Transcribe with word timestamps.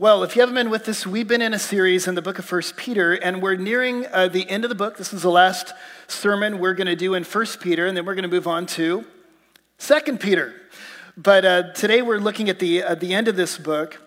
Well, 0.00 0.22
if 0.22 0.34
you 0.34 0.40
haven't 0.40 0.54
been 0.54 0.70
with 0.70 0.88
us, 0.88 1.06
we've 1.06 1.28
been 1.28 1.42
in 1.42 1.52
a 1.52 1.58
series 1.58 2.08
in 2.08 2.14
the 2.14 2.22
book 2.22 2.38
of 2.38 2.46
First 2.46 2.78
Peter, 2.78 3.12
and 3.12 3.42
we're 3.42 3.56
nearing 3.56 4.06
uh, 4.06 4.28
the 4.28 4.48
end 4.48 4.64
of 4.64 4.70
the 4.70 4.74
book. 4.74 4.96
This 4.96 5.12
is 5.12 5.20
the 5.20 5.30
last 5.30 5.74
sermon 6.08 6.58
we're 6.58 6.72
going 6.72 6.86
to 6.86 6.96
do 6.96 7.12
in 7.12 7.22
First 7.22 7.60
Peter, 7.60 7.86
and 7.86 7.94
then 7.94 8.06
we're 8.06 8.14
going 8.14 8.22
to 8.22 8.28
move 8.30 8.46
on 8.46 8.64
to 8.68 9.04
Second 9.76 10.18
Peter. 10.18 10.54
But 11.18 11.44
uh, 11.44 11.72
today 11.74 12.00
we're 12.00 12.16
looking 12.16 12.48
at 12.48 12.60
the, 12.60 12.82
uh, 12.82 12.94
the 12.94 13.12
end 13.12 13.28
of 13.28 13.36
this 13.36 13.58
book. 13.58 14.00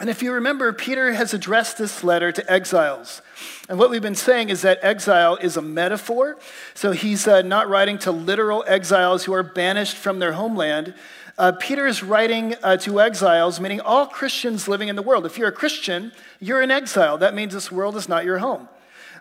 And 0.00 0.10
if 0.10 0.24
you 0.24 0.32
remember, 0.32 0.72
Peter 0.72 1.12
has 1.12 1.32
addressed 1.32 1.78
this 1.78 2.02
letter 2.02 2.32
to 2.32 2.52
exiles. 2.52 3.22
And 3.68 3.78
what 3.78 3.90
we've 3.90 4.02
been 4.02 4.16
saying 4.16 4.48
is 4.48 4.62
that 4.62 4.80
exile 4.82 5.36
is 5.36 5.56
a 5.56 5.62
metaphor. 5.62 6.36
So 6.74 6.90
he's 6.90 7.28
uh, 7.28 7.42
not 7.42 7.68
writing 7.68 7.96
to 7.98 8.10
literal 8.10 8.64
exiles 8.66 9.22
who 9.22 9.32
are 9.34 9.44
banished 9.44 9.96
from 9.96 10.18
their 10.18 10.32
homeland. 10.32 10.94
Uh, 11.38 11.52
Peter 11.52 11.86
is 11.86 12.02
writing 12.02 12.54
uh, 12.62 12.76
to 12.76 13.00
exiles, 13.00 13.58
meaning 13.58 13.80
all 13.80 14.06
Christians 14.06 14.68
living 14.68 14.88
in 14.88 14.96
the 14.96 15.02
world. 15.02 15.24
If 15.24 15.38
you're 15.38 15.48
a 15.48 15.52
Christian, 15.52 16.12
you're 16.40 16.60
in 16.60 16.70
exile. 16.70 17.16
That 17.18 17.34
means 17.34 17.54
this 17.54 17.72
world 17.72 17.96
is 17.96 18.08
not 18.08 18.24
your 18.24 18.38
home. 18.38 18.68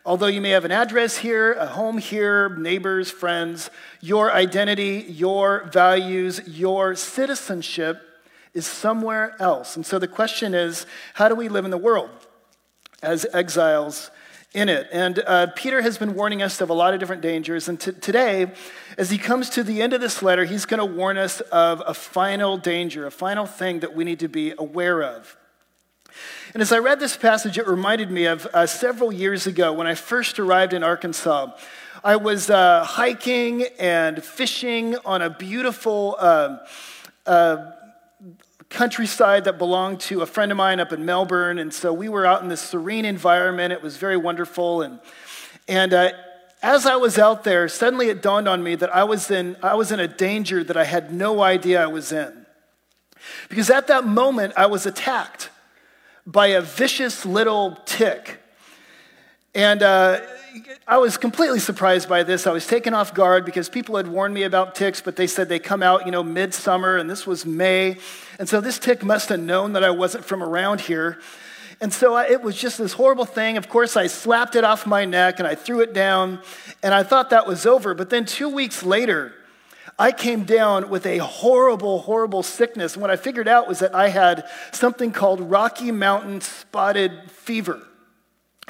Although 0.05 0.27
you 0.27 0.41
may 0.41 0.49
have 0.49 0.65
an 0.65 0.71
address 0.71 1.17
here, 1.17 1.53
a 1.53 1.67
home 1.67 1.99
here, 1.99 2.49
neighbors, 2.49 3.11
friends, 3.11 3.69
your 4.01 4.31
identity, 4.33 5.05
your 5.07 5.69
values, 5.71 6.41
your 6.47 6.95
citizenship 6.95 8.01
is 8.53 8.65
somewhere 8.65 9.35
else. 9.39 9.75
And 9.75 9.85
so 9.85 9.99
the 9.99 10.07
question 10.07 10.53
is 10.53 10.85
how 11.13 11.29
do 11.29 11.35
we 11.35 11.49
live 11.49 11.65
in 11.65 11.71
the 11.71 11.77
world 11.77 12.09
as 13.01 13.25
exiles 13.31 14.11
in 14.53 14.69
it? 14.69 14.87
And 14.91 15.19
uh, 15.19 15.47
Peter 15.55 15.81
has 15.81 15.97
been 15.97 16.15
warning 16.15 16.41
us 16.41 16.59
of 16.61 16.69
a 16.69 16.73
lot 16.73 16.93
of 16.93 16.99
different 16.99 17.21
dangers. 17.21 17.69
And 17.69 17.79
t- 17.79 17.91
today, 17.93 18.51
as 18.97 19.09
he 19.09 19.17
comes 19.17 19.49
to 19.51 19.63
the 19.63 19.81
end 19.81 19.93
of 19.93 20.01
this 20.01 20.21
letter, 20.21 20.45
he's 20.45 20.65
going 20.65 20.79
to 20.79 20.85
warn 20.85 21.17
us 21.17 21.41
of 21.41 21.81
a 21.85 21.93
final 21.93 22.57
danger, 22.57 23.05
a 23.05 23.11
final 23.11 23.45
thing 23.45 23.79
that 23.79 23.95
we 23.95 24.03
need 24.03 24.19
to 24.19 24.27
be 24.27 24.53
aware 24.57 25.01
of. 25.01 25.37
And 26.53 26.61
as 26.61 26.71
I 26.71 26.79
read 26.79 26.99
this 26.99 27.15
passage, 27.15 27.57
it 27.57 27.67
reminded 27.67 28.11
me 28.11 28.25
of 28.25 28.45
uh, 28.47 28.65
several 28.65 29.13
years 29.13 29.47
ago 29.47 29.71
when 29.71 29.87
I 29.87 29.95
first 29.95 30.39
arrived 30.39 30.73
in 30.73 30.83
Arkansas. 30.83 31.51
I 32.03 32.17
was 32.17 32.49
uh, 32.49 32.83
hiking 32.83 33.63
and 33.79 34.23
fishing 34.23 34.97
on 35.05 35.21
a 35.21 35.29
beautiful 35.29 36.15
uh, 36.19 36.57
uh 37.25 37.71
countryside 38.71 39.43
that 39.43 39.57
belonged 39.57 39.99
to 39.99 40.21
a 40.21 40.25
friend 40.25 40.49
of 40.49 40.57
mine 40.57 40.79
up 40.79 40.93
in 40.93 41.05
Melbourne. 41.05 41.59
And 41.59 41.73
so 41.73 41.91
we 41.93 42.07
were 42.07 42.25
out 42.25 42.41
in 42.41 42.47
this 42.47 42.61
serene 42.61 43.03
environment. 43.03 43.73
It 43.73 43.81
was 43.81 43.97
very 43.97 44.15
wonderful. 44.15 44.81
And, 44.81 44.99
and 45.67 45.93
uh, 45.93 46.11
as 46.61 46.85
I 46.85 46.95
was 46.95 47.17
out 47.17 47.43
there, 47.43 47.67
suddenly 47.67 48.09
it 48.09 48.21
dawned 48.21 48.47
on 48.47 48.61
me 48.61 48.75
that 48.75 48.93
I 48.95 49.03
was, 49.03 49.31
in, 49.31 49.55
I 49.63 49.75
was 49.75 49.91
in 49.91 49.99
a 49.99 50.07
danger 50.07 50.63
that 50.63 50.77
I 50.77 50.83
had 50.83 51.11
no 51.13 51.41
idea 51.41 51.81
I 51.81 51.87
was 51.87 52.11
in. 52.11 52.45
Because 53.49 53.69
at 53.69 53.87
that 53.87 54.05
moment, 54.05 54.53
I 54.55 54.67
was 54.67 54.85
attacked 54.85 55.49
by 56.25 56.47
a 56.47 56.61
vicious 56.61 57.25
little 57.25 57.77
tick. 57.85 58.39
And 59.55 59.81
uh, 59.81 60.21
I 60.87 60.97
was 60.97 61.17
completely 61.17 61.59
surprised 61.59 62.07
by 62.07 62.23
this. 62.23 62.45
I 62.45 62.51
was 62.51 62.67
taken 62.67 62.93
off 62.93 63.13
guard 63.13 63.45
because 63.45 63.69
people 63.69 63.97
had 63.97 64.07
warned 64.07 64.33
me 64.33 64.43
about 64.43 64.75
ticks, 64.75 65.01
but 65.01 65.15
they 65.15 65.27
said 65.27 65.49
they 65.49 65.59
come 65.59 65.81
out, 65.81 66.05
you 66.05 66.11
know, 66.11 66.23
midsummer, 66.23 66.97
and 66.97 67.09
this 67.09 67.25
was 67.25 67.45
May. 67.45 67.97
And 68.39 68.47
so 68.47 68.61
this 68.61 68.77
tick 68.77 69.03
must 69.03 69.29
have 69.29 69.39
known 69.39 69.73
that 69.73 69.83
I 69.83 69.91
wasn't 69.91 70.25
from 70.25 70.43
around 70.43 70.81
here. 70.81 71.19
And 71.81 71.91
so 71.91 72.13
I, 72.13 72.27
it 72.27 72.43
was 72.43 72.55
just 72.55 72.77
this 72.77 72.93
horrible 72.93 73.25
thing. 73.25 73.57
Of 73.57 73.67
course, 73.67 73.97
I 73.97 74.05
slapped 74.05 74.55
it 74.55 74.63
off 74.63 74.85
my 74.85 75.03
neck 75.03 75.39
and 75.39 75.47
I 75.47 75.55
threw 75.55 75.81
it 75.81 75.93
down, 75.93 76.41
and 76.83 76.93
I 76.93 77.01
thought 77.01 77.31
that 77.31 77.47
was 77.47 77.65
over. 77.65 77.95
But 77.95 78.11
then 78.11 78.25
two 78.25 78.47
weeks 78.47 78.83
later, 78.83 79.33
I 79.97 80.11
came 80.11 80.43
down 80.43 80.89
with 80.89 81.07
a 81.07 81.17
horrible, 81.17 81.99
horrible 81.99 82.43
sickness. 82.43 82.93
And 82.93 83.01
what 83.01 83.09
I 83.09 83.15
figured 83.15 83.47
out 83.47 83.67
was 83.67 83.79
that 83.79 83.95
I 83.95 84.09
had 84.09 84.47
something 84.71 85.11
called 85.11 85.41
Rocky 85.41 85.91
Mountain 85.91 86.41
spotted 86.41 87.31
fever, 87.31 87.81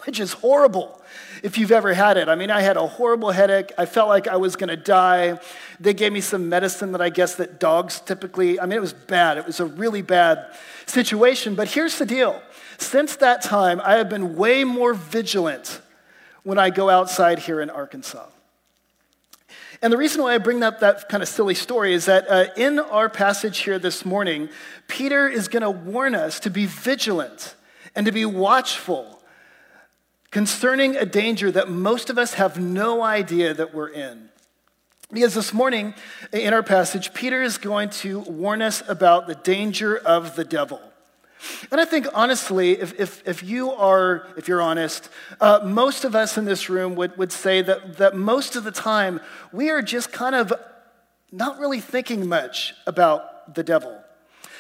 which 0.06 0.20
is 0.20 0.34
horrible 0.34 1.02
if 1.44 1.58
you've 1.58 1.72
ever 1.72 1.94
had 1.94 2.18
it. 2.18 2.30
I 2.30 2.36
mean, 2.36 2.52
I 2.52 2.62
had 2.62 2.78
a 2.78 2.86
horrible 2.86 3.32
headache. 3.32 3.72
I 3.78 3.86
felt 3.86 4.10
like 4.10 4.28
I 4.28 4.38
was 4.38 4.56
going 4.56 4.70
to 4.70 4.78
die. 4.78 5.40
They 5.80 5.94
gave 5.94 6.14
me 6.14 6.22
some 6.22 6.50
medicine 6.50 6.92
that 6.92 7.02
I 7.02 7.10
guess 7.10 7.36
that 7.36 7.60
dogs 7.60 8.00
typically, 8.00 8.60
I 8.60 8.66
mean, 8.66 8.78
it 8.78 8.82
was 8.82 8.94
bad. 8.94 9.38
It 9.38 9.46
was 9.46 9.60
a 9.60 9.66
really 9.66 10.02
bad 10.02 10.54
situation. 10.86 11.56
But 11.56 11.70
here's 11.70 11.98
the 11.98 12.06
deal. 12.06 12.42
Since 12.78 13.18
that 13.18 13.42
time, 13.42 13.82
I 13.84 13.96
have 13.96 14.10
been 14.10 14.36
way 14.36 14.64
more 14.64 14.94
vigilant 14.94 15.82
when 16.44 16.58
I 16.58 16.70
go 16.70 16.90
outside 16.90 17.40
here 17.40 17.62
in 17.62 17.70
Arkansas. 17.70 18.26
And 19.84 19.92
the 19.92 19.98
reason 19.98 20.22
why 20.22 20.36
I 20.36 20.38
bring 20.38 20.62
up 20.62 20.80
that 20.82 21.10
kind 21.10 21.24
of 21.24 21.30
silly 21.30 21.56
story 21.56 21.94
is 21.94 22.06
that 22.06 22.30
uh, 22.30 22.46
in 22.56 22.78
our 22.78 23.10
passage 23.10 23.60
here 23.60 23.80
this 23.80 24.06
morning, 24.06 24.50
Peter 24.88 25.28
is 25.28 25.48
going 25.48 25.64
to 25.64 25.72
warn 25.72 26.14
us 26.14 26.40
to 26.42 26.52
be 26.52 26.68
vigilant 26.68 27.56
and 27.96 28.06
to 28.06 28.12
be 28.12 28.26
watchful 28.26 29.21
concerning 30.32 30.96
a 30.96 31.06
danger 31.06 31.52
that 31.52 31.70
most 31.70 32.10
of 32.10 32.18
us 32.18 32.36
have 32.36 32.60
no 32.60 33.04
idea 33.04 33.54
that 33.54 33.74
we're 33.74 33.90
in. 33.90 34.30
Because 35.12 35.36
this 35.36 35.54
morning 35.54 35.94
in 36.32 36.54
our 36.54 36.64
passage, 36.64 37.14
Peter 37.14 37.44
is 37.44 37.58
going 37.58 37.90
to 37.90 38.22
warn 38.22 38.62
us 38.62 38.82
about 38.88 39.28
the 39.28 39.36
danger 39.36 39.98
of 39.98 40.38
the 40.38 40.46
devil. 40.46 40.82
And 41.70 41.82
I 41.82 41.86
think 41.86 42.08
honestly, 42.14 42.80
if, 42.80 42.98
if, 43.00 43.28
if 43.28 43.44
you 43.44 43.72
are, 43.72 44.28
if 44.38 44.48
you're 44.48 44.62
honest, 44.62 45.10
uh, 45.42 45.60
most 45.66 46.06
of 46.06 46.16
us 46.16 46.38
in 46.38 46.46
this 46.46 46.70
room 46.70 46.96
would, 46.96 47.18
would 47.18 47.32
say 47.32 47.62
that, 47.62 47.98
that 47.98 48.16
most 48.16 48.56
of 48.56 48.64
the 48.64 48.72
time 48.72 49.20
we 49.52 49.70
are 49.70 49.82
just 49.82 50.14
kind 50.14 50.36
of 50.36 50.54
not 51.32 51.60
really 51.60 51.82
thinking 51.82 52.30
much 52.30 52.74
about 52.86 53.54
the 53.54 53.64
devil. 53.64 53.98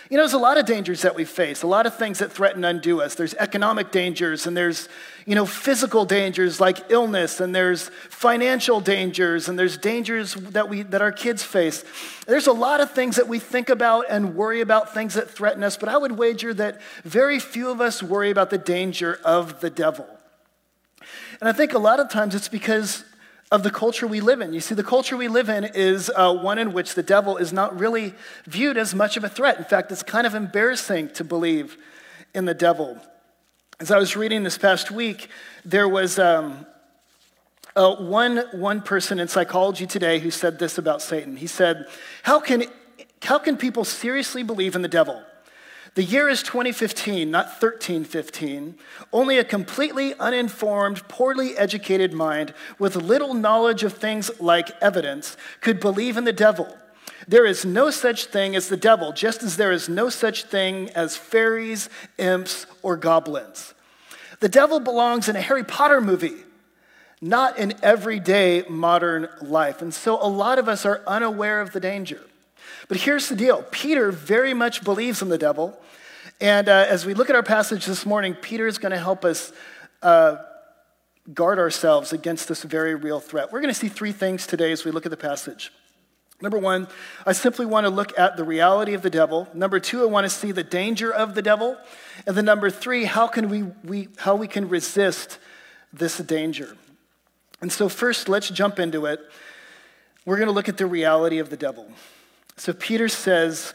You 0.09 0.17
know, 0.17 0.23
there's 0.23 0.33
a 0.33 0.39
lot 0.39 0.57
of 0.57 0.65
dangers 0.65 1.03
that 1.03 1.15
we 1.15 1.23
face, 1.23 1.63
a 1.63 1.67
lot 1.67 1.85
of 1.85 1.95
things 1.95 2.19
that 2.19 2.33
threaten 2.33 2.65
undo 2.65 2.99
us. 2.99 3.15
There's 3.15 3.33
economic 3.35 3.91
dangers, 3.91 4.45
and 4.45 4.57
there's, 4.57 4.89
you 5.25 5.35
know, 5.35 5.45
physical 5.45 6.05
dangers 6.05 6.59
like 6.59 6.89
illness, 6.89 7.39
and 7.39 7.53
there's 7.53 7.89
financial 8.09 8.79
dangers, 8.79 9.47
and 9.47 9.57
there's 9.57 9.77
dangers 9.77 10.33
that, 10.33 10.69
we, 10.69 10.81
that 10.83 11.01
our 11.01 11.11
kids 11.11 11.43
face. 11.43 11.83
There's 12.27 12.47
a 12.47 12.53
lot 12.53 12.81
of 12.81 12.91
things 12.91 13.17
that 13.17 13.27
we 13.27 13.39
think 13.39 13.69
about 13.69 14.05
and 14.09 14.35
worry 14.35 14.61
about, 14.61 14.93
things 14.93 15.13
that 15.13 15.29
threaten 15.29 15.63
us, 15.63 15.77
but 15.77 15.89
I 15.89 15.97
would 15.97 16.13
wager 16.13 16.53
that 16.55 16.81
very 17.03 17.39
few 17.39 17.69
of 17.69 17.81
us 17.81 18.01
worry 18.01 18.31
about 18.31 18.49
the 18.49 18.57
danger 18.57 19.19
of 19.23 19.61
the 19.61 19.69
devil. 19.69 20.07
And 21.39 21.49
I 21.49 21.53
think 21.53 21.73
a 21.73 21.79
lot 21.79 21.99
of 21.99 22.09
times 22.09 22.35
it's 22.35 22.47
because 22.47 23.03
of 23.51 23.63
the 23.63 23.71
culture 23.71 24.07
we 24.07 24.21
live 24.21 24.39
in. 24.39 24.53
You 24.53 24.61
see, 24.61 24.75
the 24.75 24.83
culture 24.83 25.17
we 25.17 25.27
live 25.27 25.49
in 25.49 25.65
is 25.65 26.09
uh, 26.15 26.33
one 26.33 26.57
in 26.57 26.71
which 26.71 26.95
the 26.95 27.03
devil 27.03 27.35
is 27.37 27.51
not 27.51 27.77
really 27.77 28.13
viewed 28.45 28.77
as 28.77 28.95
much 28.95 29.17
of 29.17 29.23
a 29.23 29.29
threat. 29.29 29.57
In 29.57 29.65
fact, 29.65 29.91
it's 29.91 30.03
kind 30.03 30.25
of 30.25 30.35
embarrassing 30.35 31.09
to 31.09 31.23
believe 31.23 31.77
in 32.33 32.45
the 32.45 32.53
devil. 32.53 33.01
As 33.81 33.89
I 33.89 33.97
was 33.97 34.15
reading 34.15 34.43
this 34.43 34.59
past 34.59 34.91
week, 34.91 35.27
there 35.65 35.89
was 35.89 36.19
um, 36.19 36.67
uh, 37.75 37.95
one, 37.95 38.43
one 38.51 38.83
person 38.83 39.19
in 39.19 39.27
psychology 39.27 39.87
today 39.87 40.19
who 40.19 40.29
said 40.29 40.59
this 40.59 40.77
about 40.77 41.01
Satan. 41.01 41.35
He 41.35 41.47
said, 41.47 41.87
how 42.21 42.39
can, 42.39 42.65
how 43.23 43.39
can 43.39 43.57
people 43.57 43.83
seriously 43.83 44.43
believe 44.43 44.75
in 44.75 44.83
the 44.83 44.87
devil? 44.87 45.23
The 45.95 46.03
year 46.03 46.29
is 46.29 46.43
2015, 46.43 47.31
not 47.31 47.45
1315. 47.47 48.75
Only 49.11 49.39
a 49.39 49.43
completely 49.43 50.13
uninformed, 50.19 51.07
poorly 51.07 51.57
educated 51.57 52.13
mind 52.13 52.53
with 52.77 52.95
little 52.95 53.33
knowledge 53.33 53.81
of 53.81 53.93
things 53.93 54.29
like 54.39 54.69
evidence 54.79 55.37
could 55.59 55.79
believe 55.79 56.17
in 56.17 56.25
the 56.25 56.31
devil. 56.31 56.77
There 57.27 57.45
is 57.45 57.65
no 57.65 57.91
such 57.91 58.25
thing 58.25 58.55
as 58.55 58.69
the 58.69 58.77
devil, 58.77 59.11
just 59.11 59.43
as 59.43 59.57
there 59.57 59.71
is 59.71 59.87
no 59.87 60.09
such 60.09 60.45
thing 60.45 60.89
as 60.91 61.15
fairies, 61.15 61.89
imps, 62.17 62.65
or 62.81 62.97
goblins. 62.97 63.73
The 64.39 64.49
devil 64.49 64.79
belongs 64.79 65.29
in 65.29 65.35
a 65.35 65.41
Harry 65.41 65.63
Potter 65.63 66.01
movie, 66.01 66.43
not 67.21 67.59
in 67.59 67.73
everyday 67.83 68.63
modern 68.67 69.29
life. 69.41 69.81
And 69.81 69.93
so 69.93 70.17
a 70.21 70.27
lot 70.27 70.57
of 70.57 70.67
us 70.67 70.85
are 70.85 71.01
unaware 71.05 71.61
of 71.61 71.73
the 71.73 71.79
danger. 71.79 72.21
But 72.87 72.97
here's 72.97 73.29
the 73.29 73.35
deal 73.35 73.63
Peter 73.71 74.11
very 74.11 74.53
much 74.53 74.83
believes 74.83 75.21
in 75.21 75.29
the 75.29 75.37
devil. 75.37 75.79
And 76.39 76.67
uh, 76.67 76.85
as 76.89 77.05
we 77.05 77.13
look 77.13 77.29
at 77.29 77.35
our 77.35 77.43
passage 77.43 77.85
this 77.85 78.03
morning, 78.03 78.33
Peter 78.33 78.65
is 78.65 78.79
going 78.79 78.91
to 78.91 78.99
help 78.99 79.23
us 79.23 79.53
uh, 80.01 80.37
guard 81.31 81.59
ourselves 81.59 82.13
against 82.13 82.47
this 82.47 82.63
very 82.63 82.95
real 82.95 83.19
threat. 83.19 83.51
We're 83.51 83.61
going 83.61 83.73
to 83.73 83.79
see 83.79 83.89
three 83.89 84.11
things 84.11 84.47
today 84.47 84.71
as 84.71 84.83
we 84.83 84.89
look 84.89 85.05
at 85.05 85.11
the 85.11 85.17
passage. 85.17 85.71
Number 86.41 86.57
one, 86.57 86.87
I 87.25 87.33
simply 87.33 87.65
want 87.65 87.85
to 87.85 87.89
look 87.89 88.17
at 88.17 88.35
the 88.35 88.43
reality 88.43 88.93
of 88.93 89.03
the 89.03 89.09
devil. 89.09 89.47
Number 89.53 89.79
two, 89.79 90.01
I 90.01 90.05
want 90.05 90.25
to 90.25 90.29
see 90.29 90.51
the 90.51 90.63
danger 90.63 91.13
of 91.13 91.35
the 91.35 91.41
devil. 91.41 91.77
And 92.25 92.35
then 92.35 92.45
number 92.45 92.69
three, 92.69 93.05
how, 93.05 93.27
can 93.27 93.49
we, 93.49 93.63
we, 93.83 94.07
how 94.17 94.35
we 94.35 94.47
can 94.47 94.67
resist 94.67 95.37
this 95.93 96.17
danger. 96.17 96.75
And 97.61 97.71
so, 97.71 97.89
first, 97.89 98.27
let's 98.27 98.49
jump 98.49 98.79
into 98.79 99.05
it. 99.05 99.19
We're 100.25 100.37
going 100.37 100.47
to 100.47 100.53
look 100.53 100.69
at 100.69 100.77
the 100.77 100.85
reality 100.85 101.39
of 101.39 101.49
the 101.49 101.57
devil. 101.57 101.91
So 102.57 102.73
Peter 102.73 103.07
says, 103.07 103.73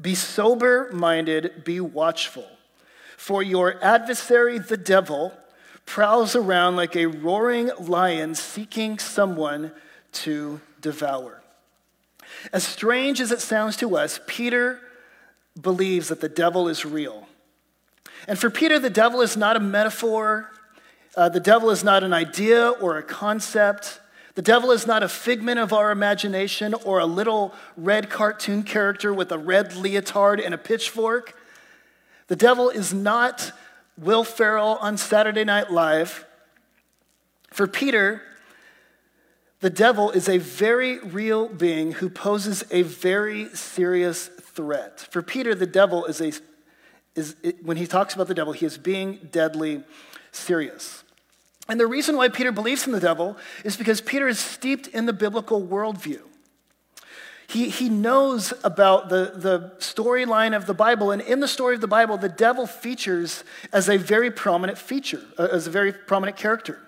Be 0.00 0.14
sober 0.14 0.90
minded, 0.92 1.64
be 1.64 1.80
watchful, 1.80 2.46
for 3.16 3.42
your 3.42 3.82
adversary, 3.82 4.58
the 4.58 4.76
devil, 4.76 5.32
prowls 5.86 6.34
around 6.34 6.76
like 6.76 6.96
a 6.96 7.06
roaring 7.06 7.70
lion 7.78 8.34
seeking 8.34 8.98
someone 8.98 9.72
to 10.12 10.60
devour. 10.82 11.42
As 12.52 12.64
strange 12.64 13.20
as 13.20 13.32
it 13.32 13.40
sounds 13.40 13.76
to 13.78 13.96
us, 13.96 14.20
Peter 14.26 14.80
believes 15.60 16.08
that 16.08 16.20
the 16.20 16.28
devil 16.28 16.68
is 16.68 16.84
real. 16.84 17.26
And 18.28 18.38
for 18.38 18.50
Peter, 18.50 18.78
the 18.78 18.90
devil 18.90 19.20
is 19.20 19.36
not 19.36 19.56
a 19.56 19.60
metaphor, 19.60 20.50
uh, 21.16 21.28
the 21.28 21.40
devil 21.40 21.70
is 21.70 21.84
not 21.84 22.02
an 22.04 22.12
idea 22.12 22.70
or 22.70 22.96
a 22.96 23.02
concept. 23.02 24.00
The 24.34 24.42
devil 24.42 24.70
is 24.70 24.86
not 24.86 25.02
a 25.02 25.08
figment 25.08 25.58
of 25.58 25.74
our 25.74 25.90
imagination 25.90 26.72
or 26.72 27.00
a 27.00 27.04
little 27.04 27.54
red 27.76 28.08
cartoon 28.08 28.62
character 28.62 29.12
with 29.12 29.30
a 29.30 29.36
red 29.36 29.76
leotard 29.76 30.40
and 30.40 30.54
a 30.54 30.58
pitchfork. 30.58 31.36
The 32.28 32.36
devil 32.36 32.70
is 32.70 32.94
not 32.94 33.52
Will 33.98 34.24
Ferrell 34.24 34.78
on 34.80 34.96
Saturday 34.96 35.44
Night 35.44 35.70
Live. 35.70 36.24
For 37.50 37.66
Peter, 37.66 38.22
the 39.62 39.70
devil 39.70 40.10
is 40.10 40.28
a 40.28 40.38
very 40.38 40.98
real 40.98 41.48
being 41.48 41.92
who 41.92 42.10
poses 42.10 42.64
a 42.70 42.82
very 42.82 43.48
serious 43.54 44.26
threat. 44.26 45.00
For 45.10 45.22
Peter, 45.22 45.54
the 45.54 45.66
devil 45.66 46.04
is 46.04 46.20
a 46.20 46.32
is 47.14 47.36
when 47.62 47.76
he 47.76 47.86
talks 47.86 48.14
about 48.14 48.26
the 48.26 48.34
devil, 48.34 48.52
he 48.52 48.66
is 48.66 48.78
being 48.78 49.28
deadly 49.30 49.84
serious. 50.32 51.04
And 51.68 51.78
the 51.78 51.86
reason 51.86 52.16
why 52.16 52.28
Peter 52.28 52.50
believes 52.50 52.86
in 52.86 52.92
the 52.92 53.00
devil 53.00 53.36
is 53.64 53.76
because 53.76 54.00
Peter 54.00 54.26
is 54.28 54.38
steeped 54.38 54.88
in 54.88 55.06
the 55.06 55.12
biblical 55.12 55.64
worldview. 55.64 56.22
He, 57.46 57.68
he 57.68 57.90
knows 57.90 58.54
about 58.64 59.10
the, 59.10 59.32
the 59.36 59.72
storyline 59.78 60.56
of 60.56 60.66
the 60.66 60.74
Bible, 60.74 61.10
and 61.10 61.20
in 61.20 61.40
the 61.40 61.48
story 61.48 61.74
of 61.74 61.82
the 61.82 61.86
Bible, 61.86 62.16
the 62.16 62.30
devil 62.30 62.66
features 62.66 63.44
as 63.72 63.90
a 63.90 63.98
very 63.98 64.30
prominent 64.30 64.78
feature, 64.78 65.20
uh, 65.38 65.48
as 65.52 65.66
a 65.66 65.70
very 65.70 65.92
prominent 65.92 66.38
character. 66.38 66.80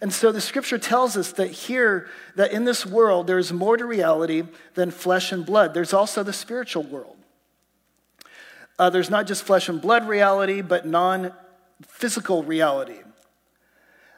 And 0.00 0.12
so 0.12 0.32
the 0.32 0.40
scripture 0.40 0.78
tells 0.78 1.16
us 1.16 1.32
that 1.32 1.50
here, 1.50 2.08
that 2.36 2.52
in 2.52 2.64
this 2.64 2.86
world, 2.86 3.26
there's 3.26 3.52
more 3.52 3.76
to 3.76 3.84
reality 3.84 4.44
than 4.74 4.90
flesh 4.90 5.30
and 5.30 5.44
blood. 5.44 5.74
There's 5.74 5.92
also 5.92 6.22
the 6.22 6.32
spiritual 6.32 6.84
world. 6.84 7.16
Uh, 8.78 8.88
there's 8.88 9.10
not 9.10 9.26
just 9.26 9.42
flesh 9.42 9.68
and 9.68 9.80
blood 9.80 10.08
reality, 10.08 10.62
but 10.62 10.86
non 10.86 11.32
physical 11.82 12.42
reality 12.42 12.96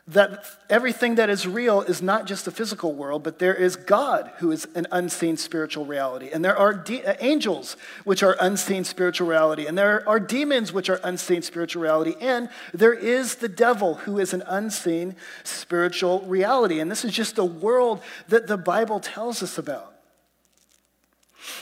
that 0.08 0.44
everything 0.68 1.14
that 1.14 1.30
is 1.30 1.46
real 1.46 1.80
is 1.82 2.02
not 2.02 2.26
just 2.26 2.44
the 2.44 2.50
physical 2.50 2.92
world, 2.92 3.22
but 3.22 3.38
there 3.38 3.54
is 3.54 3.76
God 3.76 4.32
who 4.38 4.50
is 4.50 4.66
an 4.74 4.86
unseen 4.90 5.36
spiritual 5.36 5.86
reality. 5.86 6.28
And 6.32 6.44
there 6.44 6.56
are 6.56 6.74
de- 6.74 7.04
uh, 7.04 7.14
angels, 7.20 7.76
which 8.02 8.20
are 8.22 8.36
unseen 8.40 8.82
spiritual 8.82 9.28
reality. 9.28 9.66
And 9.66 9.78
there 9.78 10.06
are 10.08 10.18
demons, 10.18 10.72
which 10.72 10.90
are 10.90 11.00
unseen 11.04 11.42
spiritual 11.42 11.82
reality. 11.82 12.14
And 12.20 12.48
there 12.74 12.92
is 12.92 13.36
the 13.36 13.48
devil, 13.48 13.94
who 13.94 14.18
is 14.18 14.34
an 14.34 14.42
unseen 14.48 15.14
spiritual 15.44 16.22
reality. 16.22 16.80
And 16.80 16.90
this 16.90 17.04
is 17.04 17.12
just 17.12 17.36
the 17.36 17.44
world 17.44 18.02
that 18.26 18.48
the 18.48 18.58
Bible 18.58 18.98
tells 18.98 19.40
us 19.40 19.56
about. 19.56 19.94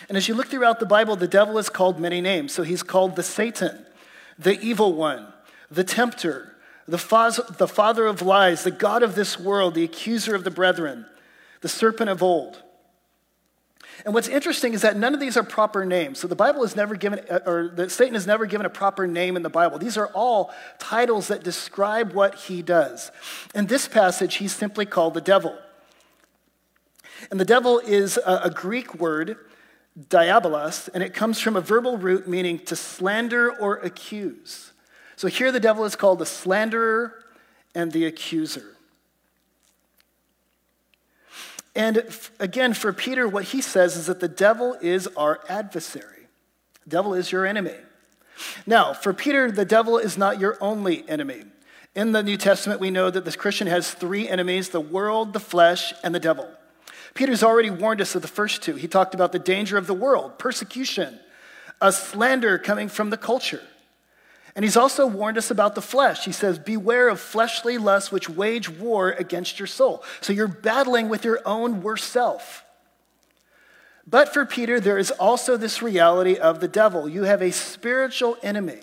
And 0.08 0.16
as 0.16 0.28
you 0.28 0.34
look 0.34 0.48
throughout 0.48 0.80
the 0.80 0.86
Bible, 0.86 1.14
the 1.14 1.28
devil 1.28 1.58
is 1.58 1.68
called 1.68 2.00
many 2.00 2.22
names. 2.22 2.52
So 2.52 2.62
he's 2.62 2.82
called 2.82 3.16
the 3.16 3.22
Satan, 3.22 3.84
the 4.38 4.58
evil 4.60 4.94
one, 4.94 5.26
the 5.70 5.84
tempter 5.84 6.54
the 6.90 6.98
father, 6.98 7.44
the 7.56 7.68
father 7.68 8.06
of 8.06 8.20
lies, 8.20 8.64
the 8.64 8.70
God 8.70 9.02
of 9.02 9.14
this 9.14 9.38
world, 9.38 9.74
the 9.74 9.84
accuser 9.84 10.34
of 10.34 10.44
the 10.44 10.50
brethren, 10.50 11.06
the 11.60 11.68
serpent 11.68 12.10
of 12.10 12.22
old. 12.22 12.62
And 14.04 14.14
what's 14.14 14.28
interesting 14.28 14.72
is 14.72 14.82
that 14.82 14.96
none 14.96 15.14
of 15.14 15.20
these 15.20 15.36
are 15.36 15.42
proper 15.42 15.84
names. 15.84 16.18
So 16.18 16.26
the 16.26 16.34
Bible 16.34 16.64
is 16.64 16.74
never 16.74 16.96
given, 16.96 17.20
uh, 17.30 17.40
or 17.46 17.68
the, 17.68 17.90
Satan 17.90 18.16
is 18.16 18.26
never 18.26 18.46
given 18.46 18.66
a 18.66 18.70
proper 18.70 19.06
name 19.06 19.36
in 19.36 19.42
the 19.42 19.50
Bible. 19.50 19.78
These 19.78 19.96
are 19.96 20.08
all 20.08 20.52
titles 20.78 21.28
that 21.28 21.44
describe 21.44 22.12
what 22.12 22.34
he 22.34 22.62
does. 22.62 23.12
In 23.54 23.66
this 23.66 23.86
passage, 23.86 24.36
he's 24.36 24.54
simply 24.54 24.86
called 24.86 25.14
the 25.14 25.20
devil. 25.20 25.56
And 27.30 27.38
the 27.38 27.44
devil 27.44 27.78
is 27.78 28.18
a 28.24 28.50
Greek 28.50 28.94
word, 28.94 29.36
diabolos, 30.08 30.88
and 30.94 31.02
it 31.02 31.12
comes 31.12 31.38
from 31.38 31.54
a 31.54 31.60
verbal 31.60 31.98
root 31.98 32.26
meaning 32.26 32.58
to 32.60 32.74
slander 32.74 33.52
or 33.52 33.76
accuse. 33.76 34.69
So 35.20 35.28
here 35.28 35.52
the 35.52 35.60
devil 35.60 35.84
is 35.84 35.96
called 35.96 36.18
the 36.18 36.24
slanderer 36.24 37.12
and 37.74 37.92
the 37.92 38.06
accuser. 38.06 38.64
And 41.74 42.02
again, 42.38 42.72
for 42.72 42.90
Peter, 42.94 43.28
what 43.28 43.44
he 43.44 43.60
says 43.60 43.98
is 43.98 44.06
that 44.06 44.20
the 44.20 44.28
devil 44.28 44.78
is 44.80 45.08
our 45.18 45.40
adversary. 45.46 46.26
The 46.84 46.88
devil 46.88 47.12
is 47.12 47.30
your 47.32 47.44
enemy. 47.44 47.74
Now, 48.64 48.94
for 48.94 49.12
Peter, 49.12 49.50
the 49.50 49.66
devil 49.66 49.98
is 49.98 50.16
not 50.16 50.40
your 50.40 50.56
only 50.58 51.06
enemy. 51.06 51.42
In 51.94 52.12
the 52.12 52.22
New 52.22 52.38
Testament, 52.38 52.80
we 52.80 52.90
know 52.90 53.10
that 53.10 53.26
this 53.26 53.36
Christian 53.36 53.66
has 53.66 53.90
three 53.90 54.26
enemies 54.26 54.70
the 54.70 54.80
world, 54.80 55.34
the 55.34 55.38
flesh, 55.38 55.92
and 56.02 56.14
the 56.14 56.18
devil. 56.18 56.48
Peter's 57.12 57.42
already 57.42 57.68
warned 57.68 58.00
us 58.00 58.14
of 58.14 58.22
the 58.22 58.26
first 58.26 58.62
two. 58.62 58.76
He 58.76 58.88
talked 58.88 59.14
about 59.14 59.32
the 59.32 59.38
danger 59.38 59.76
of 59.76 59.86
the 59.86 59.92
world, 59.92 60.38
persecution, 60.38 61.20
a 61.78 61.92
slander 61.92 62.56
coming 62.56 62.88
from 62.88 63.10
the 63.10 63.18
culture. 63.18 63.60
And 64.60 64.64
he's 64.66 64.76
also 64.76 65.06
warned 65.06 65.38
us 65.38 65.50
about 65.50 65.74
the 65.74 65.80
flesh. 65.80 66.26
He 66.26 66.32
says, 66.32 66.58
Beware 66.58 67.08
of 67.08 67.18
fleshly 67.18 67.78
lusts 67.78 68.12
which 68.12 68.28
wage 68.28 68.68
war 68.68 69.08
against 69.08 69.58
your 69.58 69.66
soul. 69.66 70.04
So 70.20 70.34
you're 70.34 70.48
battling 70.48 71.08
with 71.08 71.24
your 71.24 71.40
own 71.46 71.80
worst 71.80 72.08
self. 72.08 72.62
But 74.06 74.34
for 74.34 74.44
Peter, 74.44 74.78
there 74.78 74.98
is 74.98 75.12
also 75.12 75.56
this 75.56 75.80
reality 75.80 76.36
of 76.36 76.60
the 76.60 76.68
devil. 76.68 77.08
You 77.08 77.22
have 77.22 77.40
a 77.40 77.52
spiritual 77.52 78.36
enemy. 78.42 78.80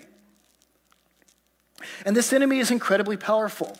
And 2.04 2.16
this 2.16 2.32
enemy 2.32 2.58
is 2.58 2.72
incredibly 2.72 3.16
powerful. 3.16 3.78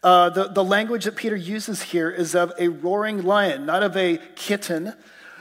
Uh, 0.00 0.30
the, 0.30 0.44
the 0.44 0.62
language 0.62 1.06
that 1.06 1.16
Peter 1.16 1.34
uses 1.34 1.82
here 1.82 2.08
is 2.08 2.36
of 2.36 2.52
a 2.56 2.68
roaring 2.68 3.24
lion, 3.24 3.66
not 3.66 3.82
of 3.82 3.96
a 3.96 4.20
kitten, 4.36 4.94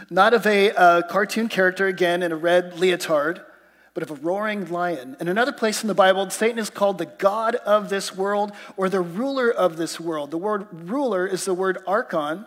not 0.10 0.34
of 0.34 0.48
a 0.48 0.72
uh, 0.72 1.02
cartoon 1.04 1.48
character, 1.48 1.86
again, 1.86 2.24
in 2.24 2.32
a 2.32 2.36
red 2.36 2.80
leotard 2.80 3.46
but 3.94 4.04
of 4.04 4.12
a 4.12 4.16
roaring 4.16 4.69
lion. 4.69 5.16
In 5.19 5.28
another 5.28 5.51
place 5.51 5.84
in 5.84 5.88
the 5.88 5.94
Bible, 5.94 6.30
Satan 6.30 6.57
is 6.57 6.69
called 6.69 6.98
the 6.98 7.06
God 7.06 7.56
of 7.56 7.90
this 7.90 8.16
world 8.16 8.51
or 8.75 8.90
the 8.90 9.01
ruler 9.01 9.51
of 9.51 9.78
this 9.78 10.00
world. 10.00 10.31
The 10.31 10.38
word 10.38 10.68
ruler 10.90 11.28
is 11.28 11.45
the 11.45 11.54
word 11.54 11.78
archon, 11.86 12.45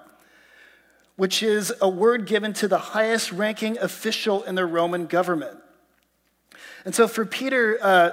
which 1.14 1.42
is 1.42 1.72
a 1.80 1.88
word 1.88 2.26
given 2.26 2.52
to 2.54 2.68
the 2.68 2.78
highest 2.78 3.30
ranking 3.30 3.78
official 3.78 4.42
in 4.42 4.56
the 4.56 4.66
Roman 4.66 5.06
government. 5.06 5.58
And 6.84 6.94
so 6.94 7.06
for 7.06 7.24
Peter, 7.24 7.78
uh, 7.80 8.10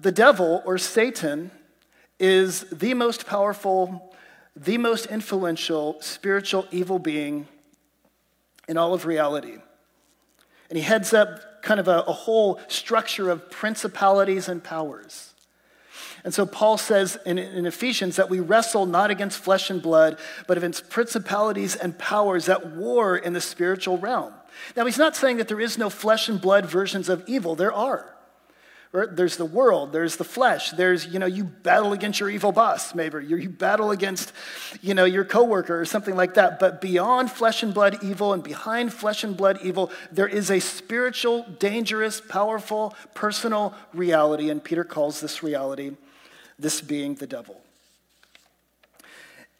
the 0.00 0.12
devil 0.12 0.62
or 0.64 0.76
Satan 0.76 1.52
is 2.18 2.62
the 2.70 2.94
most 2.94 3.26
powerful, 3.26 4.14
the 4.56 4.78
most 4.78 5.06
influential 5.06 5.96
spiritual 6.00 6.66
evil 6.70 6.98
being 6.98 7.46
in 8.68 8.76
all 8.76 8.92
of 8.92 9.06
reality. 9.06 9.56
And 10.68 10.76
he 10.76 10.82
heads 10.82 11.12
up 11.12 11.51
kind 11.62 11.80
of 11.80 11.88
a, 11.88 12.00
a 12.00 12.12
whole 12.12 12.60
structure 12.68 13.30
of 13.30 13.50
principalities 13.50 14.48
and 14.48 14.62
powers. 14.62 15.32
And 16.24 16.32
so 16.32 16.46
Paul 16.46 16.78
says 16.78 17.18
in, 17.26 17.38
in, 17.38 17.66
Ephesians 17.66 18.16
that 18.16 18.30
we 18.30 18.38
wrestle 18.38 18.86
not 18.86 19.10
against 19.10 19.38
flesh 19.38 19.70
and 19.70 19.82
blood, 19.82 20.18
but 20.46 20.56
against 20.56 20.88
principalities 20.88 21.74
and 21.74 21.98
powers 21.98 22.46
that 22.46 22.72
war 22.76 23.16
in 23.16 23.32
the 23.32 23.40
spiritual 23.40 23.98
realm. 23.98 24.32
Now, 24.76 24.84
he's 24.84 24.98
not 24.98 25.16
saying 25.16 25.38
that 25.38 25.48
there 25.48 25.60
is 25.60 25.78
no 25.78 25.90
flesh 25.90 26.28
and 26.28 26.40
blood 26.40 26.66
versions 26.66 27.08
of 27.08 27.24
evil. 27.26 27.56
There 27.56 27.72
are. 27.72 28.11
There's 28.92 29.38
the 29.38 29.46
world, 29.46 29.90
there's 29.90 30.16
the 30.16 30.24
flesh, 30.24 30.72
there's, 30.72 31.06
you 31.06 31.18
know, 31.18 31.24
you 31.24 31.44
battle 31.44 31.94
against 31.94 32.20
your 32.20 32.28
evil 32.28 32.52
boss, 32.52 32.94
maybe. 32.94 33.24
You 33.24 33.48
battle 33.48 33.90
against, 33.90 34.34
you 34.82 34.92
know, 34.92 35.06
your 35.06 35.24
coworker 35.24 35.80
or 35.80 35.86
something 35.86 36.14
like 36.14 36.34
that. 36.34 36.58
But 36.58 36.82
beyond 36.82 37.30
flesh 37.30 37.62
and 37.62 37.72
blood 37.72 38.04
evil 38.04 38.34
and 38.34 38.42
behind 38.42 38.92
flesh 38.92 39.24
and 39.24 39.34
blood 39.34 39.60
evil, 39.62 39.90
there 40.10 40.28
is 40.28 40.50
a 40.50 40.60
spiritual, 40.60 41.46
dangerous, 41.58 42.20
powerful, 42.20 42.94
personal 43.14 43.72
reality. 43.94 44.50
And 44.50 44.62
Peter 44.62 44.84
calls 44.84 45.22
this 45.22 45.42
reality, 45.42 45.92
this 46.58 46.82
being 46.82 47.14
the 47.14 47.26
devil. 47.26 47.62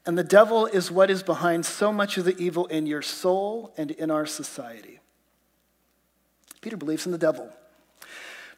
And 0.04 0.18
the 0.18 0.24
devil 0.24 0.66
is 0.66 0.90
what 0.90 1.10
is 1.10 1.22
behind 1.22 1.64
so 1.64 1.90
much 1.90 2.18
of 2.18 2.26
the 2.26 2.36
evil 2.36 2.66
in 2.66 2.84
your 2.84 3.00
soul 3.00 3.72
and 3.78 3.92
in 3.92 4.10
our 4.10 4.26
society. 4.26 5.00
Peter 6.60 6.76
believes 6.76 7.06
in 7.06 7.12
the 7.12 7.18
devil. 7.18 7.50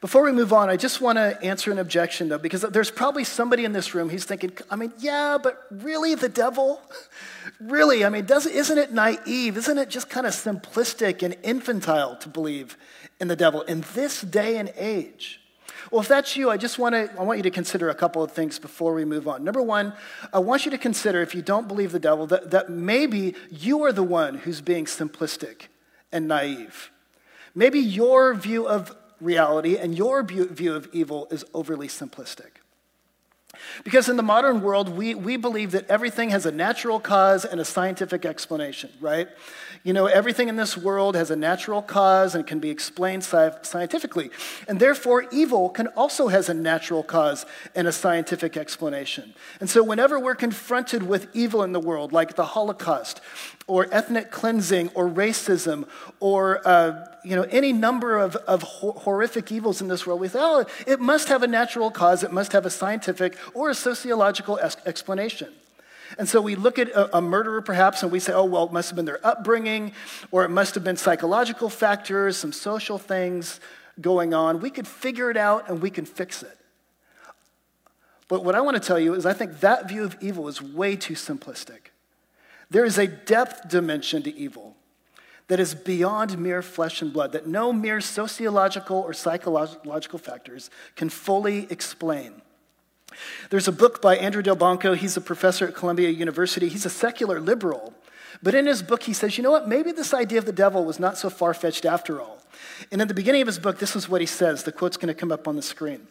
Before 0.04 0.23
we 0.23 0.32
move 0.32 0.52
on, 0.52 0.68
I 0.68 0.76
just 0.76 1.00
want 1.00 1.16
to 1.16 1.42
answer 1.42 1.73
an 1.73 1.78
objection, 1.78 2.28
though, 2.28 2.37
because 2.37 2.61
there's 2.61 2.90
probably 2.90 3.25
somebody 3.25 3.64
in 3.64 3.73
this 3.73 3.94
room 3.94 4.11
who's 4.11 4.26
thinking, 4.26 4.52
I 4.70 4.76
mean, 4.76 4.92
yeah, 4.99 5.38
but 5.42 5.66
really, 5.70 6.14
the 6.14 6.28
devil? 6.28 6.82
really? 7.58 8.04
I 8.04 8.11
mean, 8.11 8.26
does, 8.26 8.44
isn't 8.44 8.76
it 8.76 8.92
naive? 8.92 9.56
Isn't 9.56 9.78
it 9.78 9.88
just 9.88 10.11
kind 10.11 10.26
of 10.26 10.34
simplistic 10.34 11.23
and 11.23 11.34
infantile 11.42 12.16
to 12.16 12.28
believe 12.28 12.76
in 13.18 13.28
the 13.28 13.34
devil 13.34 13.62
in 13.62 13.82
this 13.94 14.20
day 14.20 14.58
and 14.58 14.75
age? 14.76 15.40
Well, 15.90 16.02
if 16.02 16.08
that's 16.08 16.37
you, 16.37 16.50
I 16.50 16.58
just 16.58 16.78
want 16.78 16.94
to 16.94 17.11
I 17.18 17.23
want 17.23 17.38
you 17.38 17.44
to 17.44 17.50
consider 17.50 17.88
a 17.88 17.94
couple 17.94 18.23
of 18.23 18.30
things 18.30 18.58
before 18.58 18.92
we 18.92 19.06
move 19.06 19.26
on. 19.26 19.42
Number 19.42 19.62
one, 19.62 19.94
I 20.34 20.38
want 20.38 20.66
you 20.66 20.70
to 20.73 20.76
consider 20.76 21.23
if 21.23 21.34
you 21.34 21.40
don't 21.40 21.66
believe 21.66 21.92
the 21.92 21.99
devil, 21.99 22.26
that, 22.26 22.50
that 22.50 22.68
maybe 22.68 23.34
you 23.50 23.82
are 23.84 23.92
the 23.92 24.02
one 24.02 24.34
who's 24.34 24.61
being 24.61 24.84
simplistic 24.84 25.68
and 26.12 26.28
naive. 26.28 26.90
Maybe 27.54 27.78
your 27.78 28.34
view 28.34 28.68
of 28.68 28.94
reality 29.21 29.76
and 29.76 29.97
your 29.97 30.23
view 30.23 30.75
of 30.75 30.88
evil 30.92 31.28
is 31.30 31.44
overly 31.54 31.88
simplistic. 31.88 32.63
Because 33.84 34.08
in 34.08 34.16
the 34.16 34.23
modern 34.23 34.62
world, 34.62 34.88
we, 34.88 35.14
we 35.14 35.37
believe 35.37 35.73
that 35.73 35.88
everything 35.90 36.30
has 36.30 36.46
a 36.46 36.52
natural 36.52 37.00
cause 37.00 37.44
and 37.44 37.61
a 37.61 37.64
scientific 37.64 38.25
explanation, 38.25 38.90
right? 39.00 39.28
You 39.84 39.92
know, 39.92 40.06
everything 40.06 40.49
in 40.49 40.56
this 40.56 40.78
world 40.78 41.14
has 41.14 41.30
a 41.30 41.37
natural 41.37 41.82
cause 41.82 42.34
and 42.34 42.46
can 42.46 42.58
be 42.58 42.70
explained 42.70 43.23
sci- 43.23 43.52
scientifically. 43.62 44.30
And 44.66 44.80
therefore, 44.80 45.26
evil 45.30 45.68
can 45.68 45.88
also 45.88 46.28
has 46.28 46.49
a 46.49 46.54
natural 46.54 47.02
cause 47.02 47.44
and 47.75 47.87
a 47.87 47.92
scientific 47.92 48.56
explanation. 48.56 49.34
And 49.61 49.68
so 49.68 49.84
whenever 49.84 50.18
we're 50.18 50.37
confronted 50.37 51.02
with 51.02 51.28
evil 51.34 51.62
in 51.62 51.73
the 51.73 51.80
world, 51.80 52.12
like 52.12 52.34
the 52.34 52.46
Holocaust, 52.46 53.20
or 53.66 53.87
ethnic 53.92 54.30
cleansing, 54.30 54.88
or 54.94 55.08
racism, 55.08 55.87
or 56.18 56.66
uh, 56.66 57.06
you 57.25 57.34
know, 57.34 57.46
any 57.50 57.73
number 57.73 58.18
of, 58.18 58.37
of 58.37 58.62
horrific 58.62 59.50
evils 59.50 59.80
in 59.80 59.88
this 59.88 60.06
world, 60.06 60.20
we 60.20 60.28
say, 60.28 60.38
oh, 60.40 60.64
it 60.87 61.00
must 61.00 61.28
have 61.28 61.42
a 61.42 61.46
natural 61.46 61.90
cause, 61.90 62.23
it 62.23 62.32
must 62.32 62.52
have 62.52 62.66
a 62.66 62.70
scientific 62.70 63.37
or 63.52 63.70
a 63.70 63.74
sociological 63.74 64.58
explanation. 64.58 65.52
And 66.18 66.28
so 66.28 66.40
we 66.40 66.54
look 66.54 66.78
at 66.78 66.88
a, 66.90 67.18
a, 67.18 67.20
murderer 67.20 67.60
perhaps 67.62 68.02
and 68.02 68.12
we 68.12 68.20
say, 68.20 68.32
oh, 68.32 68.44
well, 68.44 68.64
it 68.64 68.72
must 68.72 68.90
have 68.90 68.96
been 68.96 69.04
their 69.04 69.24
upbringing, 69.26 69.92
or 70.30 70.44
it 70.44 70.50
must 70.50 70.74
have 70.74 70.84
been 70.84 70.96
psychological 70.96 71.68
factors, 71.68 72.36
some 72.36 72.52
social 72.52 72.98
things 72.98 73.58
going 74.00 74.34
on. 74.34 74.60
We 74.60 74.70
could 74.70 74.86
figure 74.86 75.30
it 75.30 75.36
out 75.36 75.68
and 75.68 75.82
we 75.82 75.90
can 75.90 76.04
fix 76.04 76.42
it. 76.42 76.56
But 78.28 78.44
what 78.44 78.54
I 78.54 78.60
want 78.60 78.80
to 78.80 78.86
tell 78.86 78.98
you 78.98 79.14
is 79.14 79.26
I 79.26 79.32
think 79.32 79.60
that 79.60 79.88
view 79.88 80.04
of 80.04 80.16
evil 80.20 80.48
is 80.48 80.62
way 80.62 80.96
too 80.96 81.14
simplistic. 81.14 81.90
There 82.70 82.84
is 82.84 82.98
a 82.98 83.06
depth 83.06 83.68
dimension 83.68 84.22
to 84.22 84.34
evil 84.34 84.76
that 85.48 85.60
is 85.60 85.74
beyond 85.74 86.38
mere 86.38 86.62
flesh 86.62 87.02
and 87.02 87.12
blood, 87.12 87.32
that 87.32 87.46
no 87.46 87.72
mere 87.72 88.00
sociological 88.00 88.96
or 88.96 89.12
psychological 89.12 90.18
factors 90.18 90.70
can 90.96 91.10
fully 91.10 91.66
explain. 91.70 92.40
There's 93.50 93.68
a 93.68 93.73
book 93.73 94.02
by 94.02 94.16
Andrew 94.16 94.42
Delbanco. 94.42 94.97
He's 94.97 95.16
a 95.16 95.21
professor 95.21 95.68
at 95.68 95.75
Columbia 95.75 96.11
University. 96.11 96.68
He's 96.68 96.87
a 96.87 96.90
secular 96.90 97.40
liberal. 97.40 97.94
But 98.42 98.54
in 98.54 98.66
his 98.66 98.83
book, 98.83 99.04
he 99.04 99.12
says, 99.12 99.38
you 99.38 99.44
know 99.44 99.50
what? 99.50 99.68
Maybe 99.68 99.92
this 99.92 100.12
idea 100.12 100.38
of 100.38 100.44
the 100.44 100.52
devil 100.52 100.85
was 100.85 100.99
not 100.99 101.16
so 101.16 101.30
far 101.30 101.54
fetched 101.54 101.85
after 101.85 102.21
all. 102.21 102.42
And 102.90 103.00
in 103.00 103.09
the 103.09 103.14
beginning 103.14 103.42
of 103.42 103.47
his 103.47 103.59
book, 103.59 103.78
this 103.78 103.97
is 103.97 104.09
what 104.09 104.21
he 104.21 104.26
says. 104.26 104.64
The 104.64 104.73
quote's 104.73 104.97
going 104.97 105.09
to 105.09 105.18
come 105.18 105.33
up 105.33 105.49
on 105.49 105.56
the 105.56 105.62
screen. 105.62 106.06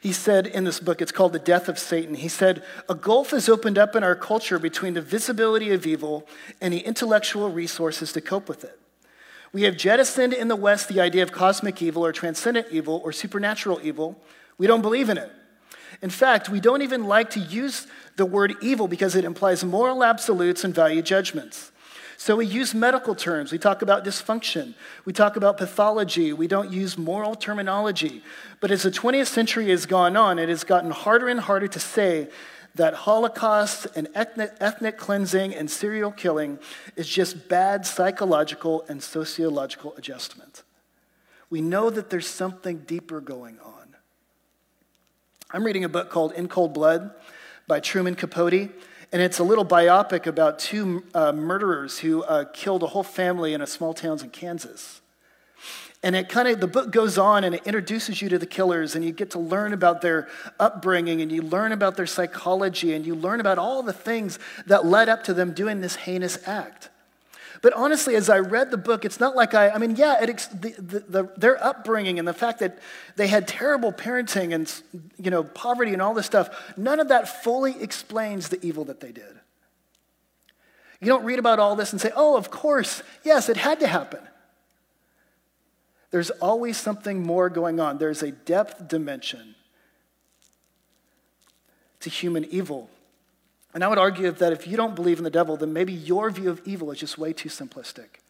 He 0.00 0.12
said 0.12 0.46
in 0.46 0.64
this 0.64 0.80
book, 0.80 1.00
it's 1.00 1.12
called 1.12 1.32
The 1.32 1.38
Death 1.38 1.68
of 1.68 1.78
Satan. 1.78 2.14
He 2.14 2.28
said, 2.28 2.62
A 2.88 2.94
gulf 2.94 3.30
has 3.30 3.48
opened 3.48 3.78
up 3.78 3.96
in 3.96 4.04
our 4.04 4.16
culture 4.16 4.58
between 4.58 4.94
the 4.94 5.00
visibility 5.00 5.72
of 5.72 5.86
evil 5.86 6.26
and 6.60 6.74
the 6.74 6.80
intellectual 6.80 7.50
resources 7.50 8.12
to 8.12 8.20
cope 8.20 8.48
with 8.48 8.64
it. 8.64 8.78
We 9.52 9.62
have 9.62 9.76
jettisoned 9.76 10.32
in 10.32 10.48
the 10.48 10.56
West 10.56 10.88
the 10.88 11.00
idea 11.00 11.22
of 11.22 11.32
cosmic 11.32 11.80
evil 11.80 12.04
or 12.04 12.12
transcendent 12.12 12.68
evil 12.70 13.00
or 13.04 13.12
supernatural 13.12 13.80
evil. 13.82 14.20
We 14.58 14.66
don't 14.66 14.82
believe 14.82 15.08
in 15.08 15.18
it. 15.18 15.30
In 16.02 16.10
fact, 16.10 16.48
we 16.48 16.60
don't 16.60 16.82
even 16.82 17.04
like 17.04 17.30
to 17.30 17.40
use 17.40 17.86
the 18.16 18.26
word 18.26 18.56
evil 18.60 18.88
because 18.88 19.14
it 19.14 19.24
implies 19.24 19.64
moral 19.64 20.04
absolutes 20.04 20.64
and 20.64 20.74
value 20.74 21.00
judgments. 21.00 21.70
So 22.16 22.36
we 22.36 22.46
use 22.46 22.74
medical 22.74 23.14
terms. 23.14 23.50
We 23.50 23.58
talk 23.58 23.82
about 23.82 24.04
dysfunction. 24.04 24.74
We 25.04 25.12
talk 25.12 25.36
about 25.36 25.56
pathology. 25.56 26.32
We 26.32 26.46
don't 26.46 26.70
use 26.70 26.96
moral 26.96 27.34
terminology. 27.34 28.22
But 28.60 28.70
as 28.70 28.82
the 28.82 28.90
20th 28.90 29.26
century 29.26 29.70
has 29.70 29.86
gone 29.86 30.16
on, 30.16 30.38
it 30.38 30.48
has 30.48 30.62
gotten 30.62 30.90
harder 30.90 31.28
and 31.28 31.40
harder 31.40 31.66
to 31.68 31.80
say 31.80 32.28
that 32.74 32.94
Holocaust 32.94 33.86
and 33.96 34.08
ethnic, 34.14 34.52
ethnic 34.60 34.98
cleansing 34.98 35.54
and 35.54 35.70
serial 35.70 36.10
killing 36.10 36.58
is 36.96 37.08
just 37.08 37.48
bad 37.48 37.84
psychological 37.86 38.84
and 38.88 39.02
sociological 39.02 39.94
adjustment. 39.96 40.62
We 41.50 41.60
know 41.60 41.90
that 41.90 42.08
there's 42.08 42.28
something 42.28 42.78
deeper 42.78 43.20
going 43.20 43.58
on. 43.64 43.81
I'm 45.54 45.64
reading 45.64 45.84
a 45.84 45.88
book 45.90 46.08
called 46.08 46.32
In 46.32 46.48
Cold 46.48 46.72
Blood 46.72 47.10
by 47.66 47.78
Truman 47.78 48.14
Capote, 48.14 48.70
and 49.12 49.20
it's 49.20 49.38
a 49.38 49.44
little 49.44 49.66
biopic 49.66 50.26
about 50.26 50.58
two 50.58 51.04
uh, 51.12 51.32
murderers 51.32 51.98
who 51.98 52.22
uh, 52.22 52.46
killed 52.54 52.82
a 52.82 52.86
whole 52.86 53.02
family 53.02 53.52
in 53.52 53.60
a 53.60 53.66
small 53.66 53.92
town 53.92 54.18
in 54.22 54.30
Kansas. 54.30 55.02
And 56.02 56.16
it 56.16 56.30
kind 56.30 56.48
of, 56.48 56.58
the 56.58 56.66
book 56.66 56.90
goes 56.90 57.18
on 57.18 57.44
and 57.44 57.54
it 57.54 57.66
introduces 57.66 58.22
you 58.22 58.30
to 58.30 58.38
the 58.38 58.46
killers, 58.46 58.94
and 58.94 59.04
you 59.04 59.12
get 59.12 59.32
to 59.32 59.38
learn 59.38 59.74
about 59.74 60.00
their 60.00 60.26
upbringing, 60.58 61.20
and 61.20 61.30
you 61.30 61.42
learn 61.42 61.72
about 61.72 61.98
their 61.98 62.06
psychology, 62.06 62.94
and 62.94 63.04
you 63.04 63.14
learn 63.14 63.38
about 63.38 63.58
all 63.58 63.82
the 63.82 63.92
things 63.92 64.38
that 64.64 64.86
led 64.86 65.10
up 65.10 65.22
to 65.24 65.34
them 65.34 65.52
doing 65.52 65.82
this 65.82 65.96
heinous 65.96 66.38
act. 66.48 66.88
But 67.62 67.72
honestly, 67.74 68.16
as 68.16 68.28
I 68.28 68.40
read 68.40 68.72
the 68.72 68.76
book, 68.76 69.04
it's 69.04 69.20
not 69.20 69.36
like 69.36 69.54
I, 69.54 69.70
I 69.70 69.78
mean, 69.78 69.94
yeah, 69.94 70.20
it, 70.20 70.48
the, 70.52 70.70
the, 70.78 70.98
the, 71.00 71.32
their 71.36 71.64
upbringing 71.64 72.18
and 72.18 72.26
the 72.26 72.34
fact 72.34 72.58
that 72.58 72.80
they 73.14 73.28
had 73.28 73.46
terrible 73.46 73.92
parenting 73.92 74.52
and, 74.52 74.70
you 75.16 75.30
know, 75.30 75.44
poverty 75.44 75.92
and 75.92 76.02
all 76.02 76.12
this 76.12 76.26
stuff, 76.26 76.74
none 76.76 76.98
of 76.98 77.08
that 77.08 77.44
fully 77.44 77.80
explains 77.80 78.48
the 78.48 78.64
evil 78.66 78.84
that 78.86 78.98
they 78.98 79.12
did. 79.12 79.38
You 81.00 81.06
don't 81.06 81.24
read 81.24 81.38
about 81.38 81.60
all 81.60 81.76
this 81.76 81.92
and 81.92 82.00
say, 82.00 82.10
oh, 82.16 82.36
of 82.36 82.50
course, 82.50 83.02
yes, 83.22 83.48
it 83.48 83.56
had 83.56 83.78
to 83.78 83.86
happen. 83.86 84.20
There's 86.10 86.30
always 86.30 86.76
something 86.76 87.22
more 87.22 87.48
going 87.48 87.78
on. 87.78 87.98
There's 87.98 88.24
a 88.24 88.32
depth 88.32 88.88
dimension 88.88 89.54
to 92.00 92.10
human 92.10 92.44
evil 92.46 92.90
and 93.74 93.82
I 93.82 93.88
would 93.88 93.98
argue 93.98 94.30
that 94.30 94.52
if 94.52 94.66
you 94.66 94.76
don't 94.76 94.94
believe 94.94 95.18
in 95.18 95.24
the 95.24 95.30
devil, 95.30 95.56
then 95.56 95.72
maybe 95.72 95.92
your 95.92 96.30
view 96.30 96.50
of 96.50 96.60
evil 96.64 96.90
is 96.90 96.98
just 96.98 97.18
way 97.18 97.32
too 97.32 97.48
simplistic. 97.48 98.20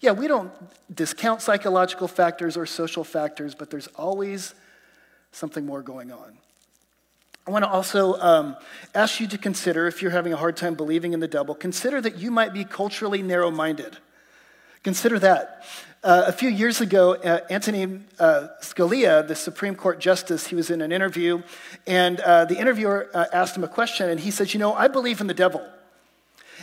Yeah, 0.00 0.12
we 0.12 0.28
don't 0.28 0.52
discount 0.94 1.42
psychological 1.42 2.08
factors 2.08 2.56
or 2.56 2.66
social 2.66 3.04
factors, 3.04 3.54
but 3.54 3.70
there's 3.70 3.88
always 3.88 4.54
something 5.32 5.66
more 5.66 5.82
going 5.82 6.12
on. 6.12 6.38
I 7.46 7.50
want 7.50 7.64
to 7.64 7.70
also 7.70 8.14
um, 8.20 8.56
ask 8.94 9.20
you 9.20 9.26
to 9.28 9.38
consider, 9.38 9.86
if 9.86 10.02
you're 10.02 10.10
having 10.10 10.32
a 10.32 10.36
hard 10.36 10.56
time 10.56 10.74
believing 10.74 11.14
in 11.14 11.20
the 11.20 11.28
devil, 11.28 11.54
consider 11.54 12.00
that 12.00 12.18
you 12.18 12.30
might 12.30 12.52
be 12.52 12.64
culturally 12.64 13.22
narrow 13.22 13.50
minded. 13.50 13.96
Consider 14.82 15.18
that. 15.20 15.64
Uh, 16.04 16.24
a 16.28 16.32
few 16.32 16.48
years 16.48 16.80
ago, 16.80 17.14
uh, 17.14 17.40
Anthony 17.50 18.00
uh, 18.20 18.46
Scalia, 18.62 19.26
the 19.26 19.34
Supreme 19.34 19.74
Court 19.74 19.98
Justice, 19.98 20.46
he 20.46 20.54
was 20.54 20.70
in 20.70 20.80
an 20.80 20.92
interview, 20.92 21.42
and 21.88 22.20
uh, 22.20 22.44
the 22.44 22.56
interviewer 22.56 23.10
uh, 23.12 23.24
asked 23.32 23.56
him 23.56 23.64
a 23.64 23.68
question, 23.68 24.08
and 24.08 24.20
he 24.20 24.30
said, 24.30 24.54
You 24.54 24.60
know, 24.60 24.72
I 24.74 24.86
believe 24.86 25.20
in 25.20 25.26
the 25.26 25.34
devil. 25.34 25.66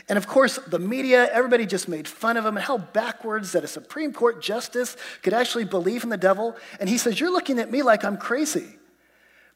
And 0.08 0.18
of 0.18 0.26
course, 0.26 0.58
the 0.68 0.80
media, 0.80 1.30
everybody 1.34 1.66
just 1.66 1.90
made 1.90 2.08
fun 2.08 2.38
of 2.38 2.46
him 2.46 2.56
and 2.56 2.66
how 2.66 2.78
backwards 2.78 3.52
that 3.52 3.64
a 3.66 3.68
Supreme 3.68 4.14
Court 4.14 4.42
Justice 4.42 4.96
could 5.22 5.34
actually 5.34 5.66
believe 5.66 6.06
in 6.06 6.10
the 6.10 6.18
devil. 6.18 6.56
And 6.80 6.88
he 6.88 6.98
says, 6.98 7.20
You're 7.20 7.32
looking 7.32 7.60
at 7.60 7.70
me 7.70 7.82
like 7.82 8.06
I'm 8.06 8.18
crazy. 8.18 8.78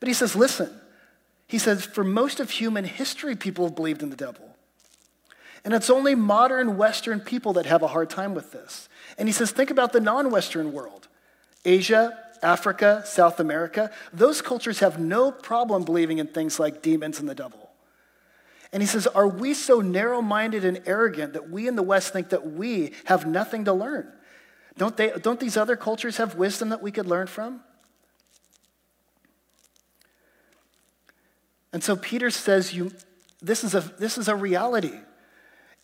But 0.02 0.08
he 0.08 0.14
says, 0.14 0.36
Listen, 0.36 0.70
he 1.48 1.58
says, 1.58 1.86
For 1.86 2.04
most 2.04 2.42
of 2.42 2.50
human 2.50 2.84
history, 2.84 3.38
people 3.38 3.64
have 3.66 3.76
believed 3.76 4.04
in 4.04 4.10
the 4.10 4.18
devil. 4.18 4.58
And 5.64 5.74
it's 5.74 5.90
only 5.90 6.16
modern 6.16 6.76
Western 6.76 7.22
people 7.22 7.54
that 7.54 7.66
have 7.66 7.82
a 7.82 7.88
hard 7.88 8.10
time 8.10 8.34
with 8.34 8.52
this. 8.52 8.89
And 9.18 9.28
he 9.28 9.34
says, 9.34 9.52
think 9.52 9.70
about 9.70 9.94
the 9.94 10.00
non 10.00 10.32
Western 10.32 10.72
world 10.72 11.08
Asia, 11.66 12.18
Africa, 12.42 13.04
South 13.06 13.40
America. 13.40 13.92
Those 14.14 14.42
cultures 14.42 14.80
have 14.80 15.00
no 15.00 15.32
problem 15.32 15.84
believing 15.84 16.20
in 16.20 16.28
things 16.28 16.60
like 16.60 16.82
demons 16.82 17.20
and 17.20 17.28
the 17.28 17.36
devil. 17.36 17.70
And 18.72 18.84
he 18.84 18.88
says, 18.88 19.08
Are 19.08 19.28
we 19.28 19.54
so 19.54 19.82
narrow 19.82 20.22
minded 20.22 20.64
and 20.64 20.82
arrogant 20.86 21.34
that 21.34 21.50
we 21.50 21.68
in 21.68 21.76
the 21.76 21.84
West 21.84 22.14
think 22.14 22.30
that 22.30 22.52
we 22.52 22.94
have 23.06 23.26
nothing 23.26 23.66
to 23.66 23.74
learn? 23.74 24.12
Don't, 24.78 24.96
they, 24.96 25.12
don't 25.12 25.40
these 25.40 25.58
other 25.58 25.76
cultures 25.76 26.18
have 26.18 26.36
wisdom 26.36 26.70
that 26.70 26.82
we 26.82 26.92
could 26.92 27.08
learn 27.08 27.28
from? 27.28 27.62
And 31.74 31.84
so 31.84 31.96
Peter 31.96 32.30
says, 32.30 32.74
you, 32.74 32.92
this, 33.42 33.64
is 33.64 33.76
a, 33.76 33.82
this 34.00 34.18
is 34.18 34.28
a 34.28 34.36
reality. 34.36 34.98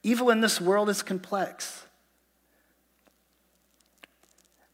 Evil 0.04 0.30
in 0.30 0.42
this 0.42 0.62
world 0.62 0.90
is 0.90 1.04
complex. 1.04 1.85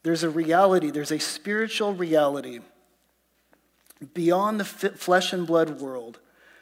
There's 0.04 0.24
a 0.24 0.30
reality, 0.30 0.90
there's 0.90 1.12
a 1.12 1.20
spiritual 1.20 1.94
reality 1.94 2.60
beyond 4.14 4.60
the 4.60 4.66
flesh 4.66 5.32
and 5.32 5.46
blood 5.46 5.80
world 5.80 6.20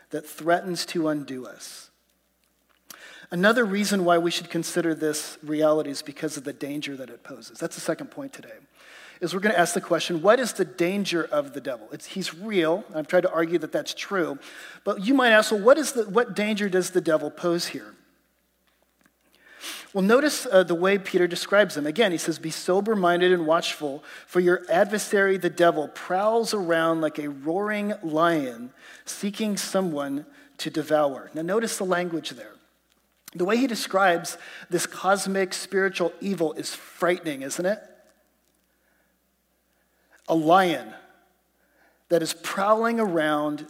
that 0.10 0.27
threatens 0.27 0.86
to 0.88 1.08
undo 1.08 1.46
us. 1.46 1.89
Another 3.31 3.63
reason 3.63 4.05
why 4.05 4.17
we 4.17 4.31
should 4.31 4.50
consider 4.50 4.96
this 4.96 5.38
reality 5.43 5.91
is 5.91 6.01
because 6.01 6.36
of 6.36 6.43
the 6.43 6.53
danger 6.53 6.98
that 6.98 7.10
it 7.10 7.24
poses. 7.24 7.60
That's 7.60 7.75
the 7.75 7.81
second 7.81 8.08
point 8.08 8.34
today. 8.34 8.55
Is 9.22 9.34
we're 9.34 9.41
going 9.41 9.53
to 9.53 9.60
ask 9.60 9.74
the 9.74 9.81
question, 9.81 10.22
what 10.22 10.39
is 10.39 10.53
the 10.53 10.65
danger 10.65 11.25
of 11.25 11.53
the 11.53 11.62
devil? 11.62 11.88
It's, 11.91 12.08
he's 12.08 12.34
real. 12.34 12.86
I've 12.96 13.08
tried 13.08 13.22
to 13.22 13.31
argue 13.31 13.60
that 13.60 13.72
that's 13.72 13.93
true. 13.93 14.39
But 14.84 15.05
you 15.05 15.13
might 15.13 15.31
ask, 15.31 15.51
well, 15.51 15.62
what, 15.62 15.77
is 15.77 15.91
the, 15.91 16.05
what 16.05 16.36
danger 16.36 16.69
does 16.69 16.91
the 16.91 17.01
devil 17.01 17.29
pose 17.29 17.67
here? 17.67 17.93
Well, 19.93 20.03
notice 20.03 20.46
uh, 20.46 20.63
the 20.63 20.75
way 20.75 21.00
Peter 21.00 21.27
describes 21.27 21.74
them. 21.74 21.88
Again, 21.88 22.12
he 22.12 22.17
says, 22.19 22.38
Be 22.38 22.51
sober 22.51 22.96
minded 22.96 23.31
and 23.31 23.48
watchful, 23.48 24.03
for 24.27 24.39
your 24.39 24.63
adversary, 24.69 25.38
the 25.38 25.50
devil, 25.50 25.88
prowls 25.88 26.53
around 26.53 27.01
like 27.01 27.17
a 27.17 27.29
roaring 27.29 27.93
lion, 28.03 28.72
seeking 29.05 29.58
someone 29.58 30.27
to 30.60 30.69
devour. 30.69 31.31
Now, 31.34 31.41
notice 31.41 31.77
the 31.77 31.86
language 31.86 32.31
there. 32.31 32.53
The 33.34 33.46
way 33.46 33.58
he 33.58 33.65
describes 33.65 34.38
this 34.69 34.86
cosmic 34.86 35.53
spiritual 35.53 36.13
evil 36.22 36.53
is 36.53 36.75
frightening, 36.75 37.41
isn't 37.41 37.65
it? 37.65 37.79
A 40.27 40.36
lion 40.36 40.93
that 42.10 42.22
is 42.22 42.34
prowling 42.34 43.00
around 43.00 43.67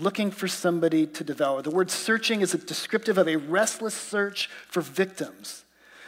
looking 0.00 0.30
for 0.30 0.48
somebody 0.48 1.06
to 1.06 1.24
devour. 1.24 1.62
The 1.62 1.70
word 1.70 1.90
searching 1.90 2.40
is 2.40 2.52
descriptive 2.52 3.18
of 3.18 3.28
a 3.28 3.36
restless 3.36 3.94
search 3.94 4.48
for 4.68 4.80
victims. 4.80 5.64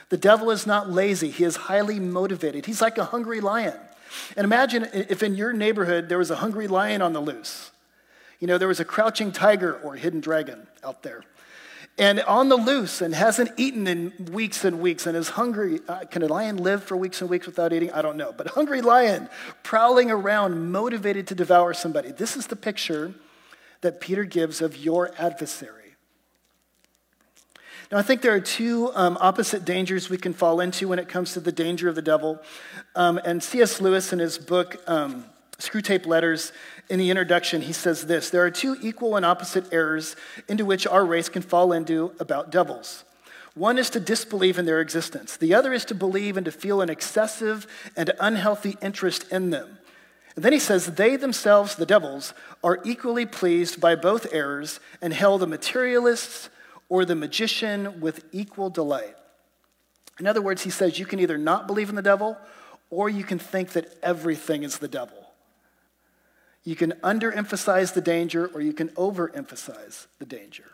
The 0.09 0.17
devil 0.17 0.51
is 0.51 0.67
not 0.67 0.91
lazy, 0.91 1.31
he 1.31 1.45
is 1.45 1.57
highly 1.57 2.01
motivated. 2.01 2.67
He's 2.67 2.81
like 2.81 2.99
a 2.99 3.05
hungry 3.05 3.41
lion. 3.41 3.79
And 4.37 4.45
imagine 4.45 4.89
if 4.93 5.23
in 5.23 5.35
your 5.35 5.53
neighborhood 5.53 6.09
there 6.09 6.19
was 6.19 6.31
a 6.31 6.37
hungry 6.37 6.67
lion 6.67 7.03
on 7.03 7.13
the 7.13 7.21
loose. 7.21 7.71
You 8.41 8.47
know, 8.47 8.57
there 8.57 8.69
was 8.69 8.81
a 8.81 8.85
crouching 8.85 9.33
tiger 9.33 9.75
or 9.75 9.97
hidden 9.97 10.21
dragon 10.21 10.67
out 10.83 11.03
there. 11.03 11.25
And 11.99 12.21
on 12.21 12.49
the 12.49 12.57
loose 12.57 13.01
and 13.01 13.13
hasn't 13.13 13.51
eaten 13.57 13.89
in 13.89 14.13
weeks 14.31 14.65
and 14.65 14.81
weeks 14.81 15.05
and 15.05 15.17
is 15.17 15.31
hungry. 15.31 15.81
Uh, 15.89 16.05
can 16.05 16.23
a 16.23 16.29
lion 16.29 16.57
live 16.57 16.85
for 16.85 16.97
weeks 16.97 17.21
and 17.21 17.29
weeks 17.29 17.45
without 17.45 17.73
eating? 17.73 17.91
I 17.91 18.03
don't 18.03 18.17
know. 18.17 18.33
But 18.33 18.47
hungry 18.49 18.81
lion 18.81 19.29
prowling 19.65 20.09
around, 20.09 20.71
motivated 20.71 21.27
to 21.27 21.35
devour 21.35 21.75
somebody. 21.75 22.13
This 22.13 22.37
is 22.37 22.47
the 22.47 22.55
picture 22.55 23.15
that 23.81 24.01
Peter 24.01 24.25
gives 24.25 24.61
of 24.61 24.77
your 24.77 25.13
adversary. 25.19 25.75
Now, 27.91 27.97
I 27.97 28.03
think 28.03 28.21
there 28.21 28.35
are 28.35 28.41
two 28.41 28.93
um, 28.95 29.17
opposite 29.21 29.65
dangers 29.65 30.11
we 30.11 30.19
can 30.19 30.35
fall 30.35 30.61
into 30.61 30.89
when 30.89 30.99
it 30.99 31.09
comes 31.09 31.33
to 31.33 31.41
the 31.41 31.53
danger 31.53 31.89
of 31.89 31.95
the 31.95 32.03
devil. 32.03 32.39
Um, 32.95 33.19
and 33.25 33.43
C.S. 33.43 33.81
Lewis, 33.81 34.13
in 34.13 34.19
his 34.19 34.37
book, 34.37 34.77
um, 34.87 35.25
Screwtape 35.59 36.07
Letters, 36.07 36.53
in 36.91 36.99
the 36.99 37.11
introduction, 37.11 37.63
he 37.63 37.73
says 37.73 38.07
this 38.07 38.29
There 38.29 38.45
are 38.45 38.51
two 38.51 38.77
equal 38.83 39.17
and 39.17 39.25
opposite 39.25 39.73
errors 39.73 40.17
into 40.49 40.67
which 40.67 40.87
our 40.87 41.05
race 41.05 41.31
can 41.31 41.43
fall 41.43 41.73
into 41.73 42.13
about 42.21 42.51
devils. 42.51 43.05
One 43.55 43.79
is 43.79 43.91
to 43.91 44.01
disbelieve 44.01 44.59
in 44.59 44.67
their 44.67 44.81
existence, 44.81 45.37
the 45.37 45.55
other 45.55 45.73
is 45.73 45.85
to 45.87 45.95
believe 45.95 46.37
and 46.37 46.45
to 46.45 46.53
feel 46.53 46.81
an 46.81 46.91
excessive 46.91 47.67
and 47.97 48.13
unhealthy 48.21 48.77
interest 48.83 49.27
in 49.33 49.51
them. 49.51 49.78
And 50.39 50.45
then 50.45 50.53
he 50.53 50.61
says, 50.61 50.87
They 50.87 51.17
themselves, 51.17 51.75
the 51.75 51.85
devils, 51.85 52.33
are 52.63 52.79
equally 52.85 53.27
pleased 53.27 53.81
by 53.81 53.97
both 53.97 54.33
errors 54.33 54.79
and 55.03 55.13
hail 55.13 55.37
the 55.37 55.49
materialists 55.49 56.49
or 56.89 57.05
the 57.05 57.17
magician 57.17 58.01
with 58.01 58.25
equal 58.31 58.71
delight. 58.71 59.17
In 60.21 60.29
other 60.29 60.41
words, 60.41 60.63
he 60.63 60.71
says, 60.71 60.97
You 60.97 61.07
can 61.07 61.19
either 61.19 61.37
not 61.37 61.67
believe 61.67 61.89
in 61.89 61.97
the 61.97 62.03
devil 62.03 62.39
or 62.89 63.09
you 63.09 63.25
can 63.25 63.41
think 63.41 63.71
that 63.71 63.93
everything 64.01 64.63
is 64.63 64.79
the 64.79 64.87
devil. 64.87 65.33
You 66.63 66.77
can 66.77 66.93
underemphasize 67.03 67.93
the 67.93 68.01
danger 68.01 68.47
or 68.55 68.61
you 68.61 68.73
can 68.73 68.91
overemphasize 68.91 70.07
the 70.21 70.25
danger. 70.25 70.67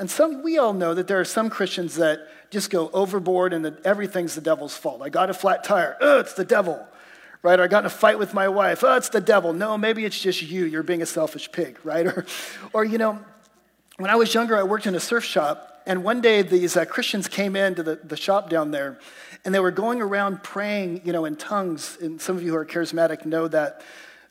And 0.00 0.10
some, 0.10 0.42
we 0.42 0.58
all 0.58 0.72
know 0.72 0.94
that 0.94 1.06
there 1.06 1.20
are 1.20 1.24
some 1.24 1.48
Christians 1.48 1.94
that 1.94 2.26
just 2.50 2.70
go 2.70 2.90
overboard 2.92 3.52
and 3.52 3.64
that 3.66 3.86
everything's 3.86 4.34
the 4.34 4.40
devil's 4.40 4.76
fault. 4.76 5.00
I 5.00 5.10
got 5.10 5.30
a 5.30 5.34
flat 5.34 5.62
tire. 5.62 5.96
Oh, 6.00 6.18
it's 6.18 6.34
the 6.34 6.44
devil. 6.44 6.88
Right? 7.46 7.60
Or 7.60 7.62
I 7.62 7.68
got 7.68 7.84
in 7.84 7.86
a 7.86 7.90
fight 7.90 8.18
with 8.18 8.34
my 8.34 8.48
wife. 8.48 8.82
Oh, 8.82 8.96
it's 8.96 9.08
the 9.08 9.20
devil. 9.20 9.52
No, 9.52 9.78
maybe 9.78 10.04
it's 10.04 10.20
just 10.20 10.42
you. 10.42 10.64
You're 10.64 10.82
being 10.82 11.00
a 11.00 11.06
selfish 11.06 11.52
pig, 11.52 11.78
right? 11.84 12.04
Or, 12.04 12.26
or 12.72 12.84
you 12.84 12.98
know, 12.98 13.20
when 13.98 14.10
I 14.10 14.16
was 14.16 14.34
younger, 14.34 14.56
I 14.56 14.64
worked 14.64 14.84
in 14.88 14.96
a 14.96 15.00
surf 15.00 15.22
shop. 15.22 15.80
And 15.86 16.02
one 16.02 16.20
day 16.20 16.42
these 16.42 16.76
uh, 16.76 16.84
Christians 16.86 17.28
came 17.28 17.54
into 17.54 17.84
the, 17.84 18.00
the 18.02 18.16
shop 18.16 18.50
down 18.50 18.72
there 18.72 18.98
and 19.44 19.54
they 19.54 19.60
were 19.60 19.70
going 19.70 20.02
around 20.02 20.42
praying, 20.42 21.02
you 21.04 21.12
know, 21.12 21.24
in 21.24 21.36
tongues. 21.36 21.96
And 22.00 22.20
some 22.20 22.36
of 22.36 22.42
you 22.42 22.50
who 22.50 22.56
are 22.56 22.66
charismatic 22.66 23.24
know 23.24 23.46
that 23.46 23.80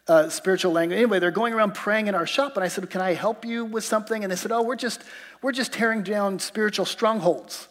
uh, 0.09 0.27
spiritual 0.27 0.73
language. 0.73 0.97
Anyway, 0.97 1.19
they're 1.19 1.31
going 1.31 1.53
around 1.53 1.73
praying 1.73 2.07
in 2.07 2.15
our 2.15 2.27
shop, 2.27 2.57
and 2.57 2.65
I 2.65 2.67
said, 2.67 2.89
"Can 2.89 2.99
I 3.01 3.13
help 3.13 3.45
you 3.45 3.63
with 3.63 3.85
something?" 3.85 4.23
And 4.23 4.31
they 4.31 4.35
said, 4.35 4.51
"Oh, 4.51 4.61
we're 4.61 4.75
just 4.75 5.01
we're 5.41 5.53
just 5.53 5.71
tearing 5.71 6.03
down 6.03 6.37
spiritual 6.39 6.85
strongholds." 6.85 7.69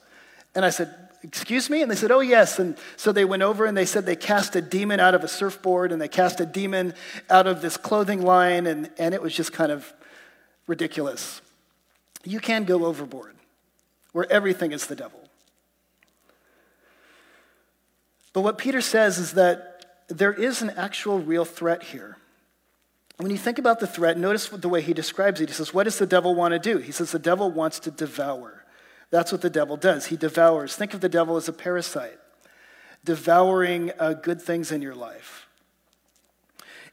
And 0.54 0.64
I 0.64 0.70
said, 0.70 1.03
"Excuse 1.25 1.69
me?" 1.69 1.83
And 1.83 1.90
they 1.90 1.97
said, 1.97 2.12
"Oh, 2.12 2.21
yes." 2.21 2.61
And 2.61 2.76
so 2.97 3.11
they 3.11 3.25
went 3.25 3.43
over 3.43 3.64
and 3.64 3.76
they 3.76 3.87
said 3.87 4.07
they 4.07 4.14
cast 4.14 4.54
a 4.54 4.61
demon 4.61 5.00
out 5.00 5.14
of 5.14 5.25
a 5.25 5.28
surfboard, 5.28 5.90
and 5.90 6.00
they 6.00 6.09
cast 6.09 6.38
a 6.38 6.47
demon 6.47 6.95
out 7.28 7.49
of 7.49 7.62
this 7.62 7.76
clothing 7.76 8.23
line, 8.23 8.66
and 8.66 8.90
and 8.99 9.14
it 9.14 9.21
was 9.21 9.35
just 9.35 9.52
kind 9.52 9.73
of 9.73 9.93
ridiculous. 10.69 11.40
You 12.25 12.38
can 12.38 12.64
go 12.64 12.85
overboard, 12.85 13.35
where 14.12 14.31
everything 14.31 14.71
is 14.71 14.87
the 14.87 14.97
devil. 14.97 15.21
But 18.33 18.43
what 18.43 18.59
Peter 18.59 18.81
says 18.81 19.19
is 19.19 19.33
that 19.33 19.75
there 20.09 20.33
is 20.33 20.61
an 20.61 20.71
actual 20.71 21.19
real 21.19 21.45
threat 21.45 21.83
here. 21.85 22.19
When 23.19 23.31
you 23.31 23.38
think 23.38 23.59
about 23.59 23.78
the 23.78 23.87
threat, 23.87 24.19
notice 24.19 24.49
the 24.49 24.69
way 24.69 24.83
he 24.83 24.93
describes 24.93 25.40
it. 25.40 25.49
He 25.49 25.54
says, 25.54 25.72
What 25.72 25.85
does 25.85 25.98
the 25.98 26.07
devil 26.07 26.35
want 26.35 26.53
to 26.53 26.59
do? 26.59 26.79
He 26.79 26.92
says, 26.92 27.12
The 27.12 27.18
devil 27.18 27.51
wants 27.51 27.79
to 27.81 27.90
devour. 27.90 28.63
That's 29.14 29.31
what 29.31 29.42
the 29.42 29.50
devil 29.50 29.77
does. 29.77 30.07
He 30.07 30.16
devours. 30.16 30.74
Think 30.74 30.92
of 30.92 31.00
the 31.00 31.09
devil 31.09 31.37
as 31.37 31.48
a 31.48 31.53
parasite, 31.53 32.18
devouring 33.05 33.92
uh, 33.96 34.14
good 34.14 34.42
things 34.42 34.72
in 34.72 34.83
your 34.83 34.96
life. 34.96 35.46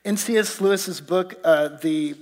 In 0.06 0.18
C.S. 0.18 0.62
Lewis's 0.62 1.02
book, 1.02 1.40
uh, 1.44 1.70
The 1.70 2.16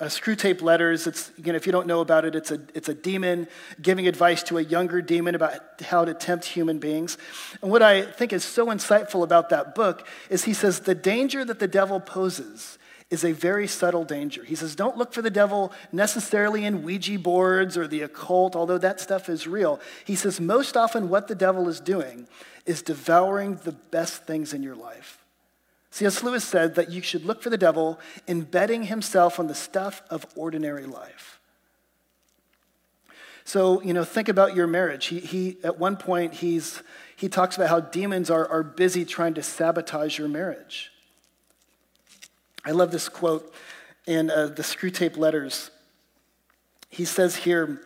uh, 0.00 0.04
Screwtape 0.04 0.62
Letters, 0.62 1.08
it's, 1.08 1.32
know, 1.52 1.56
if 1.56 1.66
you 1.66 1.72
don't 1.72 1.88
know 1.88 2.00
about 2.00 2.26
it, 2.26 2.36
it's 2.36 2.52
a, 2.52 2.60
it's 2.74 2.88
a 2.88 2.94
demon 2.94 3.48
giving 3.82 4.06
advice 4.06 4.44
to 4.44 4.58
a 4.58 4.62
younger 4.62 5.02
demon 5.02 5.34
about 5.34 5.82
how 5.82 6.04
to 6.04 6.14
tempt 6.14 6.44
human 6.44 6.78
beings. 6.78 7.18
And 7.60 7.72
what 7.72 7.82
I 7.82 8.02
think 8.02 8.32
is 8.32 8.44
so 8.44 8.66
insightful 8.66 9.24
about 9.24 9.48
that 9.48 9.74
book 9.74 10.06
is 10.30 10.44
he 10.44 10.54
says 10.54 10.78
the 10.78 10.94
danger 10.94 11.44
that 11.44 11.58
the 11.58 11.66
devil 11.66 11.98
poses 11.98 12.77
is 13.10 13.24
a 13.24 13.32
very 13.32 13.66
subtle 13.66 14.04
danger. 14.04 14.44
He 14.44 14.54
says, 14.54 14.76
don't 14.76 14.98
look 14.98 15.14
for 15.14 15.22
the 15.22 15.30
devil 15.30 15.72
necessarily 15.92 16.64
in 16.64 16.82
Ouija 16.82 17.18
boards 17.18 17.76
or 17.76 17.86
the 17.86 18.02
occult, 18.02 18.54
although 18.54 18.78
that 18.78 19.00
stuff 19.00 19.28
is 19.28 19.46
real. 19.46 19.80
He 20.04 20.14
says, 20.14 20.40
most 20.40 20.76
often 20.76 21.08
what 21.08 21.26
the 21.26 21.34
devil 21.34 21.68
is 21.68 21.80
doing 21.80 22.28
is 22.66 22.82
devouring 22.82 23.56
the 23.64 23.72
best 23.72 24.24
things 24.24 24.52
in 24.52 24.62
your 24.62 24.76
life. 24.76 25.24
C.S. 25.90 26.22
Lewis 26.22 26.44
said 26.44 26.74
that 26.74 26.90
you 26.90 27.00
should 27.00 27.24
look 27.24 27.42
for 27.42 27.48
the 27.48 27.56
devil 27.56 27.98
embedding 28.28 28.84
himself 28.84 29.40
on 29.40 29.46
the 29.46 29.54
stuff 29.54 30.02
of 30.10 30.26
ordinary 30.36 30.84
life. 30.84 31.40
So, 33.44 33.80
you 33.80 33.94
know, 33.94 34.04
think 34.04 34.28
about 34.28 34.54
your 34.54 34.66
marriage. 34.66 35.06
He, 35.06 35.20
he 35.20 35.56
at 35.64 35.78
one 35.78 35.96
point, 35.96 36.34
he's, 36.34 36.82
he 37.16 37.30
talks 37.30 37.56
about 37.56 37.70
how 37.70 37.80
demons 37.80 38.28
are, 38.28 38.46
are 38.46 38.62
busy 38.62 39.06
trying 39.06 39.32
to 39.34 39.42
sabotage 39.42 40.18
your 40.18 40.28
marriage. 40.28 40.92
I 42.68 42.72
love 42.72 42.90
this 42.90 43.08
quote 43.08 43.50
in 44.06 44.30
uh, 44.30 44.48
the 44.48 44.60
Screwtape 44.60 45.16
Letters. 45.16 45.70
He 46.90 47.06
says 47.06 47.34
here, 47.36 47.80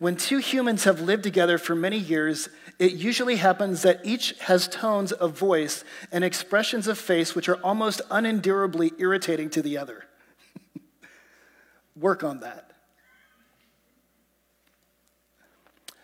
when 0.00 0.16
two 0.16 0.38
humans 0.38 0.82
have 0.82 1.00
lived 1.00 1.22
together 1.22 1.58
for 1.58 1.76
many 1.76 1.96
years, 1.96 2.48
it 2.80 2.94
usually 2.94 3.36
happens 3.36 3.82
that 3.82 4.00
each 4.02 4.36
has 4.40 4.66
tones 4.66 5.12
of 5.12 5.38
voice 5.38 5.84
and 6.10 6.24
expressions 6.24 6.88
of 6.88 6.98
face 6.98 7.36
which 7.36 7.48
are 7.48 7.58
almost 7.58 8.02
unendurably 8.10 8.90
irritating 8.98 9.48
to 9.50 9.62
the 9.62 9.78
other. 9.78 10.06
Work 11.94 12.24
on 12.24 12.40
that. 12.40 12.72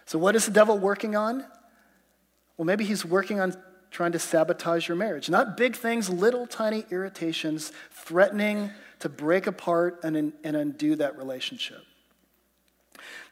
So, 0.05 0.17
what 0.17 0.37
is 0.37 0.47
the 0.47 0.53
devil 0.53 0.79
working 0.79 1.17
on? 1.17 1.45
Well, 2.57 2.67
maybe 2.67 2.85
he's 2.85 3.05
working 3.05 3.41
on 3.41 3.57
trying 3.91 4.13
to 4.13 4.19
sabotage 4.19 4.89
your 4.89 4.97
marriage. 4.97 5.31
Not 5.31 5.57
big 5.57 5.77
things, 5.77 6.11
little 6.11 6.47
tiny 6.47 6.85
irritations 6.91 7.73
threatening 7.91 8.71
to 9.01 9.09
break 9.09 9.47
apart 9.47 10.01
and, 10.03 10.17
and 10.17 10.57
undo 10.57 10.97
that 10.97 11.17
relationship. 11.17 11.85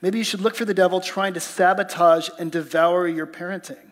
Maybe 0.01 0.19
you 0.19 0.25
should 0.25 0.41
look 0.41 0.55
for 0.55 0.65
the 0.65 0.75
devil 0.75 1.01
trying 1.01 1.35
to 1.35 1.41
sabotage 1.41 2.29
and 2.39 2.53
devour 2.53 3.09
your 3.09 3.27
parenting. 3.27 3.91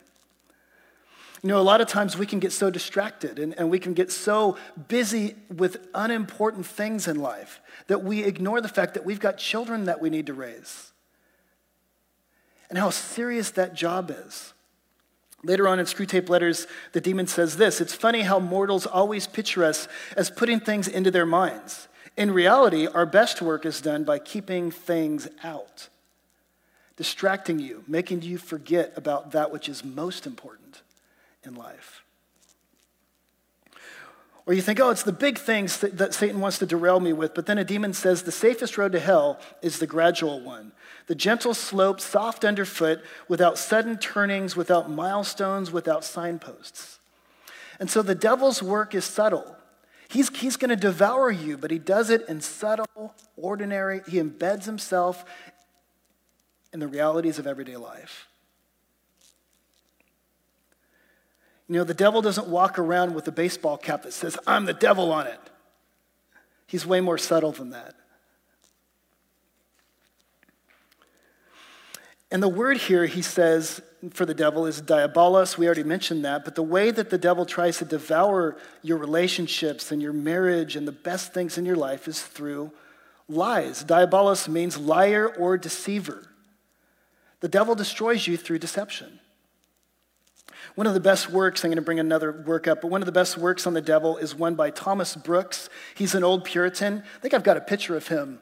You 1.42 1.48
know, 1.48 1.58
a 1.58 1.62
lot 1.62 1.80
of 1.80 1.88
times 1.88 2.16
we 2.16 2.26
can 2.26 2.38
get 2.38 2.52
so 2.52 2.70
distracted 2.70 3.40
and, 3.40 3.58
and 3.58 3.68
we 3.68 3.80
can 3.80 3.94
get 3.94 4.12
so 4.12 4.56
busy 4.86 5.34
with 5.54 5.88
unimportant 5.92 6.66
things 6.66 7.08
in 7.08 7.18
life 7.18 7.60
that 7.88 8.04
we 8.04 8.22
ignore 8.22 8.60
the 8.60 8.68
fact 8.68 8.94
that 8.94 9.04
we've 9.04 9.18
got 9.18 9.38
children 9.38 9.84
that 9.86 10.00
we 10.00 10.08
need 10.08 10.26
to 10.26 10.34
raise 10.34 10.92
and 12.72 12.78
how 12.78 12.90
serious 12.90 13.50
that 13.50 13.74
job 13.74 14.10
is. 14.10 14.54
Later 15.44 15.66
on 15.66 15.80
in 15.80 15.86
Screwtape 15.86 16.28
Letters, 16.28 16.66
the 16.92 17.00
demon 17.00 17.26
says 17.26 17.56
this 17.56 17.80
It's 17.80 17.94
funny 17.94 18.22
how 18.22 18.38
mortals 18.38 18.86
always 18.86 19.26
picture 19.26 19.64
us 19.64 19.88
as 20.16 20.30
putting 20.30 20.60
things 20.60 20.86
into 20.86 21.10
their 21.10 21.26
minds. 21.26 21.88
In 22.16 22.30
reality, 22.30 22.86
our 22.86 23.06
best 23.06 23.42
work 23.42 23.64
is 23.64 23.80
done 23.80 24.04
by 24.04 24.18
keeping 24.18 24.70
things 24.70 25.28
out, 25.42 25.88
distracting 26.96 27.58
you, 27.58 27.84
making 27.88 28.22
you 28.22 28.38
forget 28.38 28.92
about 28.96 29.32
that 29.32 29.50
which 29.50 29.68
is 29.68 29.82
most 29.84 30.26
important 30.26 30.82
in 31.42 31.54
life. 31.54 32.04
Or 34.44 34.54
you 34.54 34.62
think, 34.62 34.80
oh, 34.80 34.90
it's 34.90 35.04
the 35.04 35.12
big 35.12 35.38
things 35.38 35.78
that, 35.78 35.98
that, 35.98 36.14
Satan 36.14 36.40
wants 36.40 36.58
to 36.58 36.66
derail 36.66 36.98
me 36.98 37.12
with, 37.12 37.32
but 37.32 37.46
then 37.46 37.58
a 37.58 37.64
demon 37.64 37.92
says 37.92 38.22
the 38.22 38.32
safest 38.32 38.76
road 38.76 38.92
to 38.92 38.98
hell 38.98 39.38
is 39.62 39.78
the 39.78 39.86
gradual 39.86 40.40
one. 40.40 40.72
The 41.06 41.14
gentle 41.14 41.54
slope, 41.54 42.00
soft 42.00 42.44
underfoot, 42.44 43.02
without 43.28 43.56
sudden 43.56 43.98
turnings, 43.98 44.56
without 44.56 44.90
milestones, 44.90 45.70
without 45.70 46.04
signposts. 46.04 46.98
And 47.78 47.88
so 47.88 48.02
the 48.02 48.16
devil's 48.16 48.62
work 48.62 48.94
is 48.94 49.04
subtle. 49.04 49.56
He's, 50.08 50.28
he's 50.36 50.56
going 50.56 50.70
to 50.70 50.76
devour 50.76 51.30
you, 51.30 51.56
but 51.56 51.70
he 51.70 51.78
does 51.78 52.10
it 52.10 52.28
in 52.28 52.40
subtle, 52.40 53.14
ordinary, 53.36 54.02
he 54.08 54.18
embeds 54.18 54.64
himself 54.64 55.24
in 56.72 56.80
the 56.80 56.88
realities 56.88 57.38
of 57.38 57.46
everyday 57.46 57.76
life. 57.76 58.28
You 61.72 61.78
know, 61.78 61.84
the 61.84 61.94
devil 61.94 62.20
doesn't 62.20 62.48
walk 62.48 62.78
around 62.78 63.14
with 63.14 63.26
a 63.28 63.32
baseball 63.32 63.78
cap 63.78 64.02
that 64.02 64.12
says, 64.12 64.36
I'm 64.46 64.66
the 64.66 64.74
devil 64.74 65.10
on 65.10 65.26
it. 65.26 65.40
He's 66.66 66.84
way 66.84 67.00
more 67.00 67.16
subtle 67.16 67.52
than 67.52 67.70
that. 67.70 67.94
And 72.30 72.42
the 72.42 72.48
word 72.50 72.76
here, 72.76 73.06
he 73.06 73.22
says, 73.22 73.80
for 74.10 74.26
the 74.26 74.34
devil 74.34 74.66
is 74.66 74.82
diabolos. 74.82 75.56
We 75.56 75.64
already 75.64 75.82
mentioned 75.82 76.26
that. 76.26 76.44
But 76.44 76.56
the 76.56 76.62
way 76.62 76.90
that 76.90 77.08
the 77.08 77.16
devil 77.16 77.46
tries 77.46 77.78
to 77.78 77.86
devour 77.86 78.58
your 78.82 78.98
relationships 78.98 79.90
and 79.90 80.02
your 80.02 80.12
marriage 80.12 80.76
and 80.76 80.86
the 80.86 80.92
best 80.92 81.32
things 81.32 81.56
in 81.56 81.64
your 81.64 81.76
life 81.76 82.06
is 82.06 82.20
through 82.20 82.70
lies. 83.30 83.82
Diabolos 83.82 84.46
means 84.46 84.76
liar 84.76 85.26
or 85.26 85.56
deceiver. 85.56 86.28
The 87.40 87.48
devil 87.48 87.74
destroys 87.74 88.26
you 88.26 88.36
through 88.36 88.58
deception. 88.58 89.20
One 90.74 90.86
of 90.86 90.94
the 90.94 91.00
best 91.00 91.30
works, 91.30 91.64
I'm 91.64 91.68
going 91.68 91.76
to 91.76 91.82
bring 91.82 92.00
another 92.00 92.32
work 92.32 92.66
up, 92.66 92.80
but 92.80 92.90
one 92.90 93.02
of 93.02 93.06
the 93.06 93.12
best 93.12 93.36
works 93.36 93.66
on 93.66 93.74
the 93.74 93.82
devil 93.82 94.16
is 94.16 94.34
one 94.34 94.54
by 94.54 94.70
Thomas 94.70 95.14
Brooks. 95.14 95.68
He's 95.94 96.14
an 96.14 96.24
old 96.24 96.44
Puritan. 96.44 97.02
I 97.16 97.18
think 97.20 97.34
I've 97.34 97.42
got 97.42 97.56
a 97.56 97.60
picture 97.60 97.96
of 97.96 98.08
him 98.08 98.40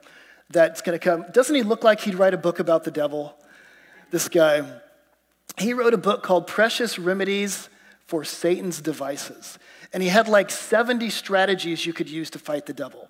that's 0.49 0.81
going 0.81 0.99
to 0.99 1.05
come. 1.05 1.25
Doesn't 1.33 1.55
he 1.55 1.62
look 1.62 1.83
like 1.83 2.01
he'd 2.01 2.14
write 2.14 2.35
a 2.35 2.38
book 2.38 2.61
about 2.61 2.85
the 2.85 2.90
devil? 2.90 3.35
This 4.11 4.29
guy. 4.29 4.62
He 5.59 5.75
wrote 5.75 5.95
a 5.95 5.99
book 5.99 6.23
called 6.23 6.47
Precious 6.47 6.99
Remedies 6.99 7.69
for 8.07 8.25
Satan's 8.25 8.81
Devices. 8.81 9.59
And 9.93 10.03
he 10.03 10.09
had 10.09 10.29
like 10.29 10.51
70 10.51 11.11
strategies 11.11 11.85
you 11.85 11.93
could 11.93 12.09
use 12.09 12.31
to 12.31 12.38
fight 12.38 12.66
the 12.66 12.73
devil 12.73 13.09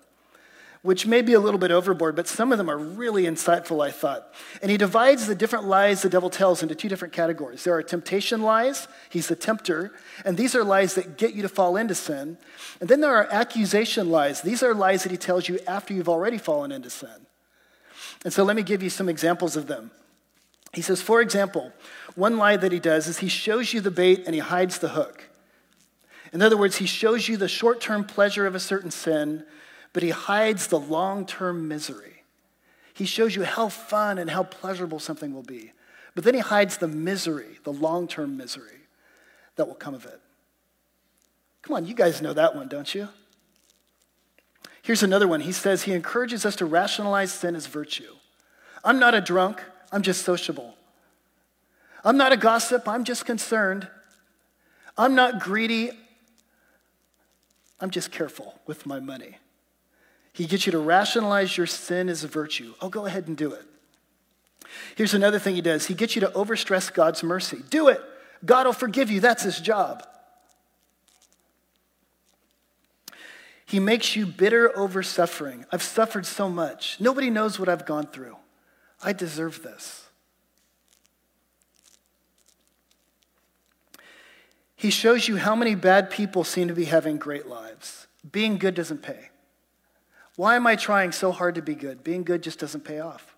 which 0.81 1.05
may 1.05 1.21
be 1.21 1.33
a 1.33 1.39
little 1.39 1.59
bit 1.59 1.69
overboard, 1.69 2.15
but 2.15 2.27
some 2.27 2.51
of 2.51 2.57
them 2.57 2.69
are 2.69 2.77
really 2.77 3.23
insightful, 3.23 3.85
I 3.85 3.91
thought. 3.91 4.33
And 4.61 4.71
he 4.71 4.77
divides 4.77 5.27
the 5.27 5.35
different 5.35 5.65
lies 5.65 6.01
the 6.01 6.09
devil 6.09 6.29
tells 6.29 6.63
into 6.63 6.73
two 6.73 6.89
different 6.89 7.13
categories. 7.13 7.63
There 7.63 7.75
are 7.75 7.83
temptation 7.83 8.41
lies, 8.41 8.87
he's 9.09 9.27
the 9.27 9.35
tempter, 9.35 9.91
and 10.25 10.37
these 10.37 10.55
are 10.55 10.63
lies 10.63 10.95
that 10.95 11.17
get 11.17 11.33
you 11.33 11.43
to 11.43 11.49
fall 11.49 11.77
into 11.77 11.93
sin. 11.93 12.37
And 12.79 12.89
then 12.89 12.99
there 12.99 13.15
are 13.15 13.31
accusation 13.31 14.09
lies. 14.09 14.41
These 14.41 14.63
are 14.63 14.73
lies 14.73 15.03
that 15.03 15.11
he 15.11 15.17
tells 15.17 15.47
you 15.47 15.59
after 15.67 15.93
you've 15.93 16.09
already 16.09 16.39
fallen 16.39 16.71
into 16.71 16.89
sin. 16.89 17.27
And 18.25 18.33
so 18.33 18.43
let 18.43 18.55
me 18.55 18.63
give 18.63 18.81
you 18.81 18.89
some 18.89 19.07
examples 19.07 19.55
of 19.55 19.67
them. 19.67 19.91
He 20.73 20.81
says, 20.81 21.01
for 21.01 21.21
example, 21.21 21.71
one 22.15 22.37
lie 22.37 22.57
that 22.57 22.71
he 22.71 22.79
does 22.79 23.07
is 23.07 23.19
he 23.19 23.27
shows 23.27 23.73
you 23.73 23.81
the 23.81 23.91
bait 23.91 24.23
and 24.25 24.33
he 24.33 24.41
hides 24.41 24.79
the 24.79 24.89
hook. 24.89 25.27
In 26.33 26.41
other 26.41 26.57
words, 26.57 26.77
he 26.77 26.85
shows 26.85 27.27
you 27.27 27.37
the 27.37 27.49
short 27.49 27.81
term 27.81 28.03
pleasure 28.03 28.47
of 28.47 28.55
a 28.55 28.59
certain 28.59 28.89
sin 28.89 29.43
but 29.93 30.03
he 30.03 30.09
hides 30.09 30.67
the 30.67 30.79
long 30.79 31.25
term 31.25 31.67
misery. 31.67 32.23
He 32.93 33.05
shows 33.05 33.35
you 33.35 33.43
how 33.43 33.69
fun 33.69 34.17
and 34.17 34.29
how 34.29 34.43
pleasurable 34.43 34.99
something 34.99 35.33
will 35.33 35.43
be, 35.43 35.71
but 36.13 36.23
then 36.23 36.33
he 36.33 36.39
hides 36.39 36.77
the 36.77 36.87
misery, 36.87 37.59
the 37.63 37.73
long 37.73 38.07
term 38.07 38.37
misery 38.37 38.81
that 39.55 39.67
will 39.67 39.75
come 39.75 39.93
of 39.93 40.05
it. 40.05 40.19
Come 41.61 41.75
on, 41.75 41.85
you 41.85 41.93
guys 41.93 42.21
know 42.21 42.33
that 42.33 42.55
one, 42.55 42.67
don't 42.67 42.93
you? 42.93 43.07
Here's 44.81 45.03
another 45.03 45.27
one. 45.27 45.41
He 45.41 45.51
says 45.51 45.83
he 45.83 45.93
encourages 45.93 46.45
us 46.45 46.55
to 46.57 46.65
rationalize 46.65 47.31
sin 47.31 47.55
as 47.55 47.67
virtue. 47.67 48.15
I'm 48.83 48.99
not 48.99 49.13
a 49.13 49.21
drunk, 49.21 49.61
I'm 49.91 50.01
just 50.01 50.23
sociable. 50.23 50.75
I'm 52.03 52.17
not 52.17 52.31
a 52.31 52.37
gossip, 52.37 52.87
I'm 52.87 53.03
just 53.03 53.25
concerned. 53.25 53.87
I'm 54.97 55.15
not 55.15 55.39
greedy, 55.39 55.91
I'm 57.79 57.91
just 57.91 58.11
careful 58.11 58.59
with 58.65 58.85
my 58.85 58.99
money. 58.99 59.37
He 60.33 60.45
gets 60.45 60.65
you 60.65 60.71
to 60.71 60.79
rationalize 60.79 61.57
your 61.57 61.67
sin 61.67 62.09
as 62.09 62.23
a 62.23 62.27
virtue. 62.27 62.73
Oh, 62.81 62.89
go 62.89 63.05
ahead 63.05 63.27
and 63.27 63.35
do 63.35 63.53
it. 63.53 63.63
Here's 64.95 65.13
another 65.13 65.39
thing 65.39 65.55
he 65.55 65.61
does 65.61 65.87
he 65.87 65.93
gets 65.93 66.15
you 66.15 66.21
to 66.21 66.27
overstress 66.29 66.93
God's 66.93 67.23
mercy. 67.23 67.59
Do 67.69 67.89
it. 67.89 68.01
God 68.43 68.65
will 68.65 68.73
forgive 68.73 69.11
you. 69.11 69.19
That's 69.19 69.43
his 69.43 69.59
job. 69.59 70.07
He 73.65 73.79
makes 73.79 74.15
you 74.15 74.25
bitter 74.25 74.77
over 74.77 75.01
suffering. 75.01 75.65
I've 75.71 75.83
suffered 75.83 76.25
so 76.25 76.49
much. 76.49 76.97
Nobody 76.99 77.29
knows 77.29 77.57
what 77.57 77.69
I've 77.69 77.85
gone 77.85 78.07
through. 78.07 78.35
I 79.01 79.13
deserve 79.13 79.63
this. 79.63 80.07
He 84.75 84.89
shows 84.89 85.27
you 85.27 85.37
how 85.37 85.55
many 85.55 85.75
bad 85.75 86.09
people 86.09 86.43
seem 86.43 86.67
to 86.67 86.73
be 86.73 86.85
having 86.85 87.17
great 87.17 87.47
lives. 87.47 88.07
Being 88.29 88.57
good 88.57 88.75
doesn't 88.75 89.03
pay. 89.03 89.30
Why 90.35 90.55
am 90.55 90.65
I 90.65 90.75
trying 90.75 91.11
so 91.11 91.31
hard 91.31 91.55
to 91.55 91.61
be 91.61 91.75
good? 91.75 92.03
Being 92.03 92.23
good 92.23 92.41
just 92.41 92.59
doesn't 92.59 92.85
pay 92.85 92.99
off. 92.99 93.35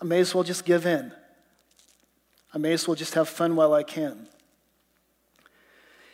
I 0.00 0.04
may 0.04 0.20
as 0.20 0.34
well 0.34 0.44
just 0.44 0.64
give 0.64 0.86
in. 0.86 1.12
I 2.54 2.58
may 2.58 2.72
as 2.72 2.86
well 2.86 2.94
just 2.94 3.14
have 3.14 3.28
fun 3.28 3.56
while 3.56 3.74
I 3.74 3.82
can. 3.82 4.28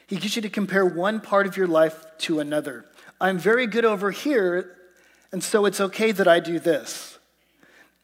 He 0.06 0.16
gets 0.16 0.36
you 0.36 0.42
to 0.42 0.50
compare 0.50 0.84
one 0.84 1.20
part 1.20 1.46
of 1.46 1.56
your 1.56 1.66
life 1.66 2.04
to 2.18 2.40
another. 2.40 2.84
I'm 3.20 3.38
very 3.38 3.66
good 3.66 3.84
over 3.84 4.10
here, 4.10 4.76
and 5.30 5.42
so 5.42 5.64
it's 5.64 5.80
okay 5.80 6.12
that 6.12 6.26
I 6.26 6.40
do 6.40 6.58
this. 6.58 7.18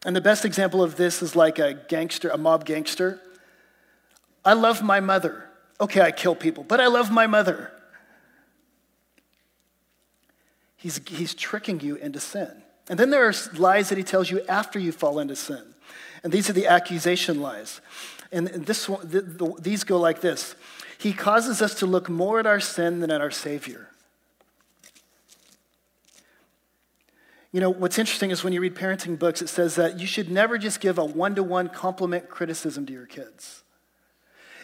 And 0.05 0.15
the 0.15 0.21
best 0.21 0.45
example 0.45 0.81
of 0.81 0.95
this 0.95 1.21
is 1.21 1.35
like 1.35 1.59
a 1.59 1.73
gangster, 1.73 2.29
a 2.29 2.37
mob 2.37 2.65
gangster. 2.65 3.19
I 4.45 4.53
love 4.53 4.81
my 4.81 4.99
mother. 4.99 5.49
Okay, 5.81 6.01
I 6.01 6.11
kill 6.11 6.35
people, 6.35 6.63
but 6.63 6.79
I 6.79 6.87
love 6.87 7.11
my 7.11 7.27
mother. 7.27 7.71
He's, 10.79 11.01
he's 11.09 11.35
tricking 11.35 11.81
you 11.81 11.97
into 11.97 12.21
sin. 12.21 12.63
And 12.89 12.97
then 12.97 13.09
there 13.09 13.27
are 13.27 13.33
lies 13.55 13.89
that 13.89 13.97
he 13.97 14.03
tells 14.03 14.31
you 14.31 14.41
after 14.47 14.79
you 14.79 14.93
fall 14.93 15.19
into 15.19 15.35
sin. 15.35 15.61
And 16.23 16.31
these 16.31 16.49
are 16.49 16.53
the 16.53 16.67
accusation 16.67 17.41
lies. 17.41 17.81
And 18.31 18.47
this 18.47 18.87
one, 18.87 19.07
the, 19.07 19.21
the, 19.21 19.53
these 19.59 19.83
go 19.83 19.99
like 19.99 20.21
this 20.21 20.55
He 20.97 21.13
causes 21.13 21.61
us 21.61 21.75
to 21.75 21.85
look 21.85 22.09
more 22.09 22.39
at 22.39 22.47
our 22.47 22.61
sin 22.61 23.01
than 23.01 23.11
at 23.11 23.19
our 23.19 23.31
Savior. 23.31 23.89
You 27.51 27.59
know, 27.59 27.69
what's 27.71 27.97
interesting 27.97 28.31
is 28.31 28.43
when 28.43 28.53
you 28.53 28.61
read 28.61 28.75
parenting 28.75 29.19
books, 29.19 29.41
it 29.41 29.49
says 29.49 29.75
that 29.75 29.99
you 29.99 30.05
should 30.05 30.29
never 30.29 30.57
just 30.57 30.79
give 30.79 30.97
a 30.97 31.03
one 31.03 31.35
to 31.35 31.43
one 31.43 31.67
compliment 31.67 32.29
criticism 32.29 32.85
to 32.85 32.93
your 32.93 33.07
kids. 33.07 33.63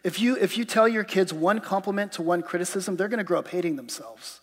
If 0.04 0.19
you, 0.19 0.38
if 0.38 0.58
you 0.58 0.65
tell 0.65 0.88
your 0.88 1.04
kids 1.04 1.34
one 1.34 1.60
compliment 1.60 2.12
to 2.13 2.21
one 2.21 2.41
criticism, 2.43 2.95
they're 2.95 3.08
going 3.08 3.17
to 3.17 3.23
grow 3.23 3.39
up 3.39 3.47
hating 3.47 3.75
themselves. 3.75 4.39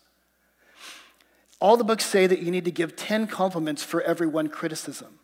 All 1.63 1.77
the 1.77 1.85
books 1.85 2.05
say 2.05 2.27
that 2.27 2.41
you 2.41 2.51
need 2.51 2.65
to 2.65 2.73
give 2.73 2.97
10 2.97 3.29
compliments 3.29 3.85
for 3.85 4.03
every 4.03 4.27
one 4.27 4.49
criticism 4.49 5.21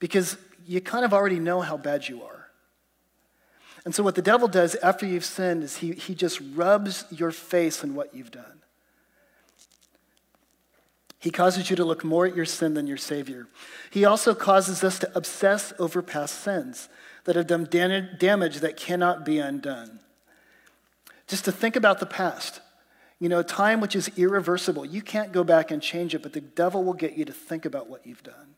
because 0.00 0.36
you 0.66 0.80
kind 0.80 1.04
of 1.04 1.14
already 1.14 1.38
know 1.38 1.60
how 1.60 1.76
bad 1.76 2.08
you 2.08 2.24
are. 2.24 2.48
And 3.84 3.94
so, 3.94 4.02
what 4.02 4.16
the 4.16 4.20
devil 4.20 4.48
does 4.48 4.74
after 4.74 5.06
you've 5.06 5.24
sinned 5.24 5.62
is 5.62 5.76
he, 5.76 5.92
he 5.92 6.16
just 6.16 6.40
rubs 6.56 7.04
your 7.08 7.30
face 7.30 7.84
in 7.84 7.94
what 7.94 8.12
you've 8.12 8.32
done. 8.32 8.62
He 11.20 11.30
causes 11.30 11.70
you 11.70 11.76
to 11.76 11.84
look 11.84 12.02
more 12.02 12.26
at 12.26 12.34
your 12.34 12.44
sin 12.44 12.74
than 12.74 12.88
your 12.88 12.96
Savior. 12.96 13.46
He 13.92 14.04
also 14.04 14.34
causes 14.34 14.82
us 14.82 14.98
to 14.98 15.16
obsess 15.16 15.72
over 15.78 16.02
past 16.02 16.40
sins 16.40 16.88
that 17.26 17.36
have 17.36 17.46
done 17.46 17.68
damage 17.70 18.58
that 18.58 18.76
cannot 18.76 19.24
be 19.24 19.38
undone. 19.38 20.00
Just 21.28 21.44
to 21.44 21.52
think 21.52 21.76
about 21.76 22.00
the 22.00 22.06
past. 22.06 22.60
You 23.20 23.28
know, 23.28 23.42
time 23.42 23.80
which 23.80 23.94
is 23.94 24.10
irreversible. 24.16 24.86
You 24.86 25.02
can't 25.02 25.30
go 25.30 25.44
back 25.44 25.70
and 25.70 25.80
change 25.82 26.14
it, 26.14 26.22
but 26.22 26.32
the 26.32 26.40
devil 26.40 26.82
will 26.82 26.94
get 26.94 27.16
you 27.16 27.24
to 27.26 27.32
think 27.32 27.66
about 27.66 27.88
what 27.88 28.06
you've 28.06 28.22
done 28.22 28.56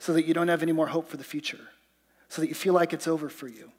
so 0.00 0.12
that 0.12 0.26
you 0.26 0.34
don't 0.34 0.48
have 0.48 0.62
any 0.62 0.72
more 0.72 0.88
hope 0.88 1.08
for 1.08 1.16
the 1.16 1.24
future, 1.24 1.70
so 2.28 2.42
that 2.42 2.48
you 2.48 2.54
feel 2.54 2.74
like 2.74 2.92
it's 2.92 3.08
over 3.08 3.28
for 3.28 3.48
you. 3.48 3.70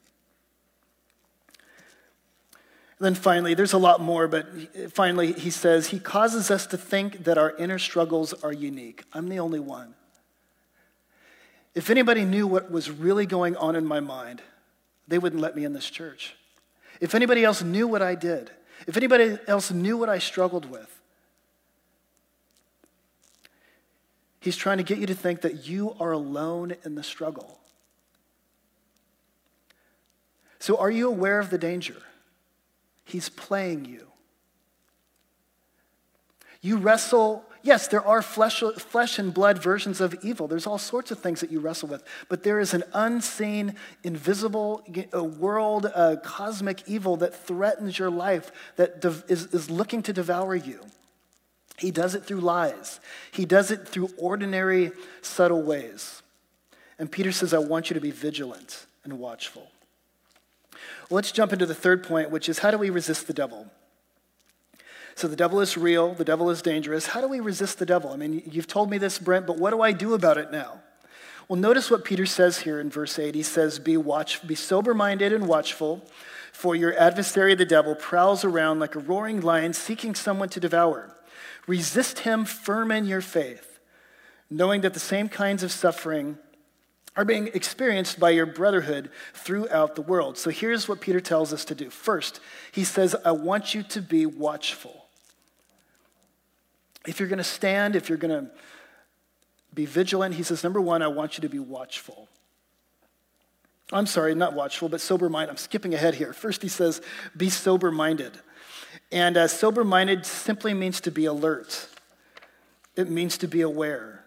And 2.98 3.06
then 3.06 3.14
finally, 3.14 3.54
there's 3.54 3.72
a 3.72 3.78
lot 3.78 4.00
more, 4.00 4.28
but 4.28 4.92
finally, 4.92 5.32
he 5.32 5.48
says, 5.48 5.88
He 5.88 5.98
causes 5.98 6.50
us 6.50 6.66
to 6.66 6.76
think 6.76 7.24
that 7.24 7.38
our 7.38 7.56
inner 7.56 7.78
struggles 7.78 8.34
are 8.42 8.52
unique. 8.52 9.04
I'm 9.14 9.28
the 9.28 9.38
only 9.38 9.60
one. 9.60 9.94
If 11.74 11.88
anybody 11.88 12.24
knew 12.24 12.46
what 12.46 12.70
was 12.70 12.90
really 12.90 13.26
going 13.26 13.56
on 13.56 13.76
in 13.76 13.86
my 13.86 14.00
mind, 14.00 14.42
they 15.08 15.18
wouldn't 15.18 15.40
let 15.40 15.56
me 15.56 15.64
in 15.64 15.72
this 15.72 15.88
church. 15.88 16.34
If 17.00 17.14
anybody 17.14 17.42
else 17.42 17.62
knew 17.62 17.86
what 17.86 18.02
I 18.02 18.14
did, 18.14 18.50
if 18.90 18.96
anybody 18.96 19.38
else 19.46 19.70
knew 19.70 19.96
what 19.96 20.08
I 20.08 20.18
struggled 20.18 20.68
with, 20.68 21.00
he's 24.40 24.56
trying 24.56 24.78
to 24.78 24.82
get 24.82 24.98
you 24.98 25.06
to 25.06 25.14
think 25.14 25.42
that 25.42 25.68
you 25.68 25.94
are 26.00 26.10
alone 26.10 26.74
in 26.84 26.96
the 26.96 27.04
struggle. 27.04 27.60
So, 30.58 30.76
are 30.76 30.90
you 30.90 31.06
aware 31.06 31.38
of 31.38 31.50
the 31.50 31.56
danger? 31.56 32.02
He's 33.04 33.28
playing 33.28 33.84
you. 33.84 34.08
You 36.60 36.76
wrestle 36.76 37.44
Yes, 37.62 37.88
there 37.88 38.04
are 38.04 38.22
flesh, 38.22 38.62
flesh 38.78 39.18
and 39.18 39.34
blood 39.34 39.62
versions 39.62 40.00
of 40.00 40.14
evil. 40.22 40.48
There's 40.48 40.66
all 40.66 40.78
sorts 40.78 41.10
of 41.10 41.18
things 41.18 41.40
that 41.40 41.50
you 41.50 41.60
wrestle 41.60 41.88
with. 41.88 42.02
But 42.28 42.42
there 42.42 42.58
is 42.58 42.72
an 42.72 42.84
unseen, 42.94 43.74
invisible 44.02 44.82
world, 45.38 45.84
a 45.84 46.16
cosmic 46.16 46.82
evil 46.86 47.16
that 47.18 47.34
threatens 47.34 47.98
your 47.98 48.10
life, 48.10 48.50
that 48.76 49.04
is, 49.28 49.46
is 49.46 49.68
looking 49.68 50.02
to 50.04 50.12
devour 50.12 50.54
you. 50.54 50.80
He 51.76 51.90
does 51.90 52.14
it 52.14 52.24
through 52.24 52.40
lies, 52.40 53.00
he 53.32 53.44
does 53.44 53.70
it 53.70 53.88
through 53.88 54.10
ordinary, 54.18 54.92
subtle 55.22 55.62
ways. 55.62 56.22
And 56.98 57.10
Peter 57.10 57.32
says, 57.32 57.54
I 57.54 57.58
want 57.58 57.88
you 57.88 57.94
to 57.94 58.00
be 58.00 58.10
vigilant 58.10 58.86
and 59.04 59.18
watchful. 59.18 59.70
Well, 61.08 61.16
let's 61.16 61.32
jump 61.32 61.52
into 61.52 61.64
the 61.64 61.74
third 61.74 62.04
point, 62.04 62.30
which 62.30 62.48
is 62.48 62.58
how 62.58 62.70
do 62.70 62.76
we 62.76 62.90
resist 62.90 63.26
the 63.26 63.32
devil? 63.32 63.70
So 65.20 65.28
the 65.28 65.36
devil 65.36 65.60
is 65.60 65.76
real, 65.76 66.14
the 66.14 66.24
devil 66.24 66.48
is 66.48 66.62
dangerous. 66.62 67.08
How 67.08 67.20
do 67.20 67.28
we 67.28 67.40
resist 67.40 67.78
the 67.78 67.84
devil? 67.84 68.10
I 68.10 68.16
mean, 68.16 68.40
you've 68.50 68.66
told 68.66 68.88
me 68.88 68.96
this, 68.96 69.18
Brent, 69.18 69.46
but 69.46 69.58
what 69.58 69.68
do 69.68 69.82
I 69.82 69.92
do 69.92 70.14
about 70.14 70.38
it 70.38 70.50
now? 70.50 70.80
Well, 71.46 71.58
notice 71.58 71.90
what 71.90 72.06
Peter 72.06 72.24
says 72.24 72.60
here 72.60 72.80
in 72.80 72.88
verse 72.88 73.18
8. 73.18 73.34
He 73.34 73.42
says, 73.42 73.78
Be, 73.78 73.98
watch, 73.98 74.46
be 74.48 74.54
sober 74.54 74.94
minded 74.94 75.34
and 75.34 75.46
watchful, 75.46 76.02
for 76.54 76.74
your 76.74 76.98
adversary, 76.98 77.54
the 77.54 77.66
devil, 77.66 77.94
prowls 77.94 78.46
around 78.46 78.78
like 78.78 78.94
a 78.94 78.98
roaring 78.98 79.42
lion 79.42 79.74
seeking 79.74 80.14
someone 80.14 80.48
to 80.48 80.58
devour. 80.58 81.14
Resist 81.66 82.20
him 82.20 82.46
firm 82.46 82.90
in 82.90 83.04
your 83.04 83.20
faith, 83.20 83.78
knowing 84.48 84.80
that 84.80 84.94
the 84.94 85.00
same 85.00 85.28
kinds 85.28 85.62
of 85.62 85.70
suffering 85.70 86.38
are 87.14 87.26
being 87.26 87.48
experienced 87.48 88.18
by 88.18 88.30
your 88.30 88.46
brotherhood 88.46 89.10
throughout 89.34 89.96
the 89.96 90.02
world. 90.02 90.38
So 90.38 90.48
here's 90.48 90.88
what 90.88 91.02
Peter 91.02 91.20
tells 91.20 91.52
us 91.52 91.66
to 91.66 91.74
do. 91.74 91.90
First, 91.90 92.40
he 92.72 92.84
says, 92.84 93.14
I 93.22 93.32
want 93.32 93.74
you 93.74 93.82
to 93.82 94.00
be 94.00 94.24
watchful. 94.24 94.99
If 97.06 97.18
you're 97.18 97.28
going 97.28 97.38
to 97.38 97.44
stand, 97.44 97.96
if 97.96 98.08
you're 98.08 98.18
going 98.18 98.46
to 98.46 98.50
be 99.74 99.86
vigilant. 99.86 100.34
He 100.34 100.42
says, 100.42 100.64
number 100.64 100.80
one, 100.80 101.02
I 101.02 101.08
want 101.08 101.36
you 101.36 101.42
to 101.42 101.48
be 101.48 101.58
watchful. 101.58 102.28
I'm 103.92 104.06
sorry, 104.06 104.34
not 104.34 104.54
watchful, 104.54 104.88
but 104.88 105.00
sober 105.00 105.28
minded. 105.28 105.50
I'm 105.50 105.56
skipping 105.56 105.94
ahead 105.94 106.14
here. 106.14 106.32
First, 106.32 106.62
he 106.62 106.68
says, 106.68 107.00
be 107.36 107.50
sober 107.50 107.90
minded. 107.90 108.38
And 109.10 109.36
uh, 109.36 109.48
sober 109.48 109.84
minded 109.84 110.24
simply 110.26 110.74
means 110.74 111.00
to 111.02 111.10
be 111.10 111.24
alert, 111.24 111.88
it 112.96 113.08
means 113.08 113.38
to 113.38 113.48
be 113.48 113.60
aware. 113.60 114.24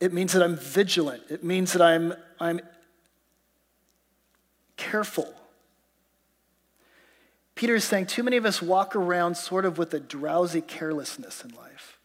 It 0.00 0.14
means 0.14 0.32
that 0.32 0.42
I'm 0.42 0.56
vigilant. 0.56 1.24
It 1.28 1.44
means 1.44 1.74
that 1.74 1.82
I'm, 1.82 2.14
I'm 2.40 2.60
careful. 4.78 5.28
Peter 7.60 7.74
is 7.74 7.84
saying 7.84 8.06
too 8.06 8.22
many 8.22 8.38
of 8.38 8.46
us 8.46 8.62
walk 8.62 8.96
around 8.96 9.36
sort 9.36 9.66
of 9.66 9.76
with 9.76 9.92
a 9.92 10.00
drowsy 10.00 10.62
carelessness 10.62 11.44
in 11.44 11.54
life. 11.54 11.98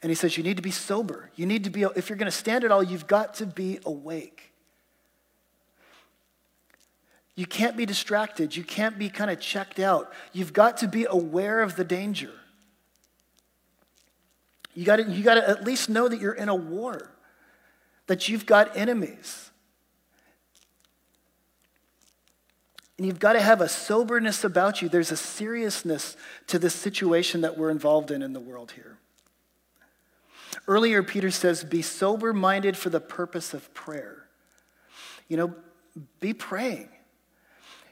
And 0.00 0.08
he 0.08 0.14
says, 0.14 0.36
You 0.36 0.44
need 0.44 0.56
to 0.56 0.62
be 0.62 0.70
sober. 0.70 1.32
You 1.34 1.44
need 1.44 1.64
to 1.64 1.70
be, 1.70 1.82
if 1.82 2.08
you're 2.08 2.16
going 2.16 2.30
to 2.30 2.36
stand 2.36 2.62
at 2.62 2.70
all, 2.70 2.80
you've 2.80 3.08
got 3.08 3.34
to 3.34 3.46
be 3.46 3.80
awake. 3.84 4.52
You 7.34 7.44
can't 7.44 7.76
be 7.76 7.84
distracted. 7.84 8.54
You 8.54 8.62
can't 8.62 9.00
be 9.00 9.08
kind 9.08 9.32
of 9.32 9.40
checked 9.40 9.80
out. 9.80 10.12
You've 10.32 10.52
got 10.52 10.76
to 10.76 10.86
be 10.86 11.04
aware 11.10 11.60
of 11.60 11.74
the 11.74 11.82
danger. 11.82 12.30
You 14.76 14.84
got 14.84 15.08
you 15.08 15.24
got 15.24 15.34
to 15.34 15.50
at 15.50 15.64
least 15.64 15.88
know 15.88 16.06
that 16.06 16.20
you're 16.20 16.34
in 16.34 16.48
a 16.48 16.54
war, 16.54 17.10
that 18.06 18.28
you've 18.28 18.46
got 18.46 18.76
enemies. 18.76 19.50
And 22.96 23.06
you've 23.06 23.18
got 23.18 23.32
to 23.32 23.40
have 23.40 23.60
a 23.60 23.68
soberness 23.68 24.44
about 24.44 24.80
you. 24.80 24.88
There's 24.88 25.10
a 25.10 25.16
seriousness 25.16 26.16
to 26.46 26.58
this 26.58 26.74
situation 26.74 27.40
that 27.40 27.58
we're 27.58 27.70
involved 27.70 28.10
in 28.10 28.22
in 28.22 28.32
the 28.32 28.40
world 28.40 28.72
here. 28.72 28.98
Earlier, 30.68 31.02
Peter 31.02 31.30
says, 31.30 31.64
Be 31.64 31.82
sober 31.82 32.32
minded 32.32 32.76
for 32.76 32.90
the 32.90 33.00
purpose 33.00 33.52
of 33.52 33.72
prayer. 33.74 34.24
You 35.28 35.36
know, 35.36 35.54
be 36.20 36.32
praying. 36.32 36.88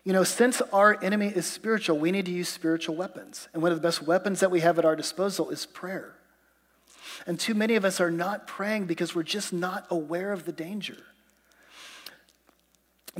You 0.05 0.12
know, 0.12 0.25
since 0.25 0.61
our 0.73 1.03
enemy 1.03 1.29
is 1.29 1.47
spiritual, 1.47 1.99
we 1.99 2.11
need 2.11 2.27
to 2.27 2.33
use 2.33 2.49
spiritual 2.49 2.97
weapons. 2.97 3.49
And 3.53 3.62
one 3.62 3.73
of 3.73 3.79
the 3.79 3.87
best 3.87 4.03
weapons 4.03 4.41
that 4.41 4.51
we 4.51 4.61
have 4.61 4.79
at 4.79 4.85
our 4.85 4.97
disposal 4.97 5.51
is 5.51 5.67
prayer. 5.67 6.15
And 7.27 7.38
too 7.38 7.55
many 7.55 7.77
of 7.77 7.85
us 7.85 8.01
are 8.01 8.11
not 8.11 8.47
praying 8.47 8.87
because 8.87 9.15
we're 9.15 9.23
just 9.23 9.53
not 9.53 9.87
aware 9.91 10.33
of 10.33 10.45
the 10.45 10.53
danger. 10.53 10.97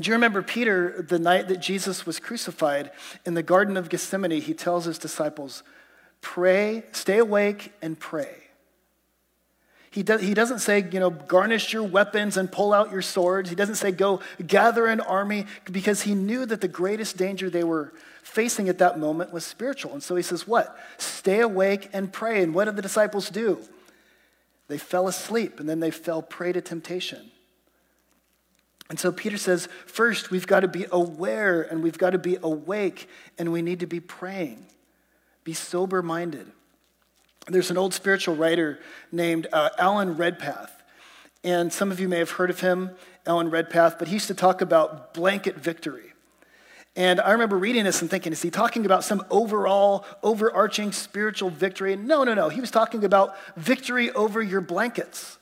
Do 0.03 0.09
you 0.09 0.15
remember 0.15 0.43
Peter, 0.43 1.01
the 1.01 1.19
night 1.19 1.47
that 1.49 1.59
Jesus 1.59 2.05
was 2.05 2.19
crucified 2.19 2.91
in 3.25 3.35
the 3.35 3.43
Garden 3.43 3.77
of 3.77 3.89
Gethsemane? 3.89 4.41
He 4.41 4.53
tells 4.53 4.85
his 4.85 4.99
disciples, 4.99 5.63
Pray, 6.21 6.85
stay 6.93 7.19
awake, 7.19 7.73
and 7.81 7.99
pray. 7.99 8.43
He, 9.93 10.05
he 10.21 10.33
doesn't 10.33 10.61
say, 10.61 10.89
you 10.91 11.01
know, 11.01 11.11
garnish 11.11 11.73
your 11.73 11.83
weapons 11.83 12.39
and 12.39 12.51
pull 12.51 12.73
out 12.73 12.91
your 12.91 13.03
swords. 13.03 13.51
He 13.51 13.57
doesn't 13.57 13.75
say, 13.75 13.93
go 13.93 14.21
gather 14.47 14.87
an 14.87 15.01
army, 15.01 15.45
because 15.71 16.03
he 16.03 16.15
knew 16.15 16.47
that 16.47 16.63
the 16.63 16.69
greatest 16.69 17.19
danger 17.19 17.51
they 17.51 17.63
were 17.63 17.93
facing 18.23 18.71
at 18.71 18.79
that 18.79 18.99
moment 18.99 19.33
was 19.33 19.45
spiritual. 19.45 19.93
And 19.93 20.03
so 20.03 20.17
he 20.17 20.23
says, 20.23 20.47
what? 20.47 20.79
Stay 20.97 21.41
awake 21.41 21.91
and 21.93 22.11
pray. 22.11 22.43
And 22.43 22.55
what 22.55 22.65
did 22.65 22.77
the 22.77 22.83
disciples 22.83 23.29
do? 23.29 23.61
They 24.69 24.79
fell 24.79 25.09
asleep 25.09 25.61
and 25.61 25.69
then 25.69 25.81
they 25.81 25.91
fell 25.91 26.23
prey 26.23 26.53
to 26.53 26.63
temptation. 26.63 27.32
And 28.93 29.01
so 29.01 29.11
Peter 29.11 29.39
says, 29.39 29.71
first, 29.87 30.31
we've 30.31 30.47
got 30.47 30.61
to 30.61 30.69
be 30.69 30.85
aware 30.93 31.63
and 31.63 31.83
we've 31.83 31.97
got 31.97 32.11
to 32.11 32.19
be 32.19 32.37
awake 32.43 33.09
and 33.39 33.51
we 33.51 33.63
need 33.63 33.81
to 33.81 33.87
be 33.87 34.01
praying. 34.01 34.67
Be 35.45 35.55
sober 35.55 36.03
minded. 36.03 36.47
There's 37.49 37.71
an 37.71 37.79
old 37.79 37.95
spiritual 37.95 38.37
writer 38.37 38.81
named 39.11 39.47
uh, 39.51 39.71
Alan 39.79 40.19
Redpath. 40.19 40.83
And 41.43 41.73
some 41.73 41.91
of 41.91 42.01
you 42.01 42.07
may 42.07 42.19
have 42.19 42.33
heard 42.33 42.51
of 42.51 42.61
him, 42.61 42.91
Alan 43.25 43.49
Redpath, 43.49 43.99
but 43.99 44.09
he 44.09 44.13
used 44.13 44.27
to 44.27 44.35
talk 44.35 44.61
about 44.61 45.15
blanket 45.15 45.57
victory. 45.57 46.13
And 46.95 47.19
I 47.19 47.31
remember 47.31 47.57
reading 47.57 47.85
this 47.85 48.03
and 48.03 48.11
thinking, 48.11 48.31
is 48.31 48.43
he 48.43 48.51
talking 48.51 48.85
about 48.85 49.05
some 49.05 49.25
overall, 49.31 50.05
overarching 50.23 50.93
spiritual 50.93 51.49
victory? 51.49 51.97
No, 51.97 52.25
no, 52.25 52.35
no. 52.35 52.51
He 52.51 52.61
was 52.61 52.71
talking 52.71 53.05
about 53.05 53.37
victory 53.57 54.11
over 54.11 54.43
your 54.43 54.61
blankets. 54.61 55.39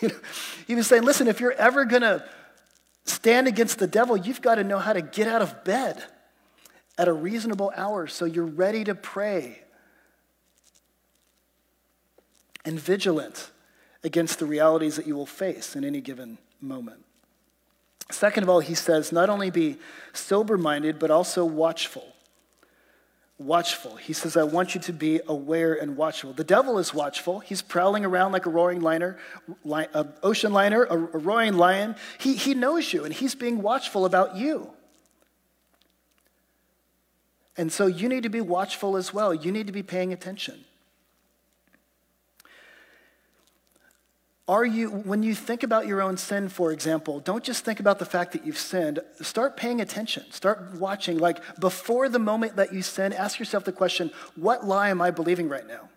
he 0.68 0.76
was 0.76 0.86
saying, 0.86 1.02
listen, 1.02 1.26
if 1.26 1.40
you're 1.40 1.50
ever 1.54 1.84
going 1.86 2.02
to 2.02 2.24
stand 3.04 3.46
against 3.46 3.78
the 3.78 3.86
devil, 3.86 4.16
you've 4.16 4.42
got 4.42 4.56
to 4.56 4.64
know 4.64 4.78
how 4.78 4.92
to 4.92 5.02
get 5.02 5.28
out 5.28 5.42
of 5.42 5.64
bed 5.64 6.02
at 6.96 7.08
a 7.08 7.12
reasonable 7.12 7.72
hour 7.76 8.06
so 8.06 8.24
you're 8.24 8.44
ready 8.44 8.84
to 8.84 8.94
pray 8.94 9.60
and 12.64 12.78
vigilant 12.78 13.50
against 14.02 14.38
the 14.38 14.46
realities 14.46 14.96
that 14.96 15.06
you 15.06 15.14
will 15.14 15.26
face 15.26 15.76
in 15.76 15.84
any 15.84 16.00
given 16.00 16.38
moment. 16.60 17.04
Second 18.10 18.42
of 18.42 18.48
all, 18.48 18.60
he 18.60 18.74
says, 18.74 19.12
not 19.12 19.30
only 19.30 19.50
be 19.50 19.78
sober 20.12 20.58
minded, 20.58 20.98
but 20.98 21.10
also 21.10 21.44
watchful. 21.44 22.13
Watchful. 23.44 23.96
He 23.96 24.14
says, 24.14 24.38
I 24.38 24.44
want 24.44 24.74
you 24.74 24.80
to 24.80 24.92
be 24.92 25.20
aware 25.28 25.74
and 25.74 25.98
watchful. 25.98 26.32
The 26.32 26.44
devil 26.44 26.78
is 26.78 26.94
watchful. 26.94 27.40
He's 27.40 27.60
prowling 27.60 28.02
around 28.02 28.32
like 28.32 28.46
a 28.46 28.50
roaring 28.50 28.80
liner, 28.80 29.18
an 29.66 30.14
ocean 30.22 30.54
liner, 30.54 30.84
a, 30.84 30.94
a 30.94 31.18
roaring 31.18 31.52
lion. 31.58 31.94
He, 32.18 32.36
he 32.36 32.54
knows 32.54 32.90
you, 32.90 33.04
and 33.04 33.12
he's 33.12 33.34
being 33.34 33.60
watchful 33.60 34.06
about 34.06 34.36
you. 34.36 34.70
And 37.58 37.70
so 37.70 37.86
you 37.86 38.08
need 38.08 38.22
to 38.22 38.30
be 38.30 38.40
watchful 38.40 38.96
as 38.96 39.12
well. 39.12 39.34
You 39.34 39.52
need 39.52 39.66
to 39.66 39.74
be 39.74 39.82
paying 39.82 40.14
attention. 40.14 40.64
Are 44.46 44.64
you, 44.64 44.90
when 44.90 45.22
you 45.22 45.34
think 45.34 45.62
about 45.62 45.86
your 45.86 46.02
own 46.02 46.18
sin, 46.18 46.50
for 46.50 46.70
example, 46.70 47.20
don't 47.20 47.42
just 47.42 47.64
think 47.64 47.80
about 47.80 47.98
the 47.98 48.04
fact 48.04 48.32
that 48.32 48.44
you've 48.44 48.58
sinned. 48.58 49.00
Start 49.22 49.56
paying 49.56 49.80
attention. 49.80 50.30
Start 50.30 50.74
watching. 50.74 51.16
Like 51.18 51.40
before 51.58 52.10
the 52.10 52.18
moment 52.18 52.56
that 52.56 52.72
you 52.72 52.82
sin, 52.82 53.14
ask 53.14 53.38
yourself 53.38 53.64
the 53.64 53.72
question 53.72 54.10
what 54.36 54.66
lie 54.66 54.90
am 54.90 55.00
I 55.00 55.10
believing 55.10 55.48
right 55.48 55.66
now? 55.66 55.88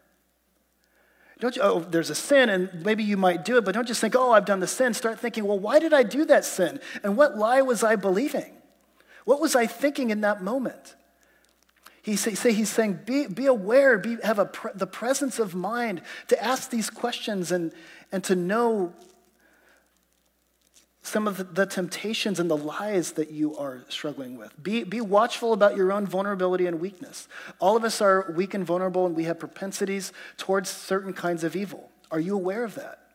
Don't 1.39 1.55
you, 1.55 1.61
oh, 1.61 1.79
there's 1.81 2.09
a 2.09 2.15
sin 2.15 2.49
and 2.49 2.85
maybe 2.85 3.03
you 3.03 3.17
might 3.17 3.45
do 3.45 3.57
it, 3.57 3.65
but 3.65 3.73
don't 3.73 3.87
just 3.87 4.01
think, 4.01 4.15
oh, 4.15 4.31
I've 4.31 4.45
done 4.45 4.59
the 4.59 4.67
sin. 4.67 4.93
Start 4.93 5.19
thinking, 5.19 5.45
well, 5.45 5.59
why 5.59 5.77
did 5.77 5.93
I 5.93 6.03
do 6.03 6.25
that 6.25 6.45
sin? 6.45 6.79
And 7.03 7.17
what 7.17 7.37
lie 7.37 7.61
was 7.61 7.83
I 7.83 7.95
believing? 7.95 8.53
What 9.25 9.41
was 9.41 9.55
I 9.55 9.67
thinking 9.67 10.09
in 10.09 10.21
that 10.21 10.41
moment? 10.41 10.95
He 12.07 12.15
say, 12.15 12.35
say 12.35 12.53
he's 12.53 12.69
saying, 12.69 13.01
be, 13.05 13.27
be 13.27 13.47
aware, 13.47 13.97
be, 13.97 14.15
have 14.23 14.39
a 14.39 14.45
pre- 14.45 14.71
the 14.73 14.87
presence 14.87 15.39
of 15.39 15.53
mind 15.53 16.01
to 16.29 16.41
ask 16.41 16.69
these 16.69 16.89
questions 16.89 17.51
and, 17.51 17.73
and 18.13 18.23
to 18.23 18.33
know 18.33 18.93
some 21.01 21.27
of 21.27 21.35
the, 21.35 21.43
the 21.43 21.65
temptations 21.65 22.39
and 22.39 22.49
the 22.49 22.55
lies 22.55 23.11
that 23.11 23.31
you 23.31 23.57
are 23.57 23.83
struggling 23.89 24.37
with. 24.37 24.53
Be, 24.63 24.85
be 24.85 25.01
watchful 25.01 25.51
about 25.51 25.75
your 25.75 25.91
own 25.91 26.07
vulnerability 26.07 26.65
and 26.65 26.79
weakness. 26.79 27.27
All 27.59 27.75
of 27.75 27.83
us 27.83 27.99
are 27.99 28.31
weak 28.37 28.53
and 28.53 28.65
vulnerable, 28.65 29.05
and 29.05 29.13
we 29.13 29.25
have 29.25 29.37
propensities 29.37 30.13
towards 30.37 30.69
certain 30.69 31.11
kinds 31.11 31.43
of 31.43 31.57
evil. 31.57 31.91
Are 32.09 32.21
you 32.21 32.35
aware 32.35 32.63
of 32.63 32.75
that? 32.75 33.06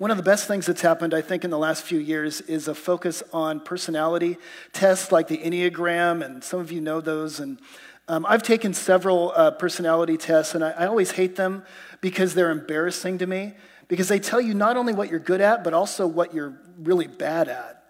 One 0.00 0.10
of 0.10 0.16
the 0.16 0.22
best 0.22 0.48
things 0.48 0.64
that's 0.64 0.80
happened, 0.80 1.12
I 1.12 1.20
think, 1.20 1.44
in 1.44 1.50
the 1.50 1.58
last 1.58 1.82
few 1.82 1.98
years 1.98 2.40
is 2.40 2.68
a 2.68 2.74
focus 2.74 3.22
on 3.34 3.60
personality 3.60 4.38
tests 4.72 5.12
like 5.12 5.28
the 5.28 5.36
Enneagram, 5.36 6.24
and 6.24 6.42
some 6.42 6.58
of 6.58 6.72
you 6.72 6.80
know 6.80 7.02
those. 7.02 7.38
And 7.38 7.60
um, 8.08 8.24
I've 8.26 8.42
taken 8.42 8.72
several 8.72 9.34
uh, 9.36 9.50
personality 9.50 10.16
tests, 10.16 10.54
and 10.54 10.64
I, 10.64 10.70
I 10.70 10.86
always 10.86 11.10
hate 11.10 11.36
them 11.36 11.64
because 12.00 12.32
they're 12.32 12.50
embarrassing 12.50 13.18
to 13.18 13.26
me, 13.26 13.52
because 13.88 14.08
they 14.08 14.18
tell 14.18 14.40
you 14.40 14.54
not 14.54 14.78
only 14.78 14.94
what 14.94 15.10
you're 15.10 15.20
good 15.20 15.42
at, 15.42 15.62
but 15.62 15.74
also 15.74 16.06
what 16.06 16.32
you're 16.32 16.58
really 16.78 17.06
bad 17.06 17.48
at. 17.48 17.84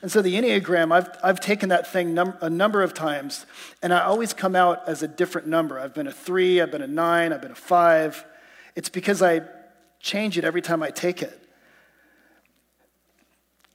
And 0.00 0.12
so 0.12 0.22
the 0.22 0.36
Enneagram, 0.36 0.92
I've, 0.92 1.08
I've 1.24 1.40
taken 1.40 1.70
that 1.70 1.88
thing 1.88 2.14
num- 2.14 2.38
a 2.40 2.48
number 2.48 2.84
of 2.84 2.94
times, 2.94 3.46
and 3.82 3.92
I 3.92 4.02
always 4.02 4.32
come 4.32 4.54
out 4.54 4.86
as 4.86 5.02
a 5.02 5.08
different 5.08 5.48
number. 5.48 5.80
I've 5.80 5.92
been 5.92 6.06
a 6.06 6.12
three, 6.12 6.60
I've 6.60 6.70
been 6.70 6.82
a 6.82 6.86
nine, 6.86 7.32
I've 7.32 7.42
been 7.42 7.50
a 7.50 7.56
five. 7.56 8.24
It's 8.76 8.88
because 8.88 9.22
I 9.22 9.40
change 9.98 10.38
it 10.38 10.44
every 10.44 10.62
time 10.62 10.84
I 10.84 10.90
take 10.90 11.20
it 11.20 11.37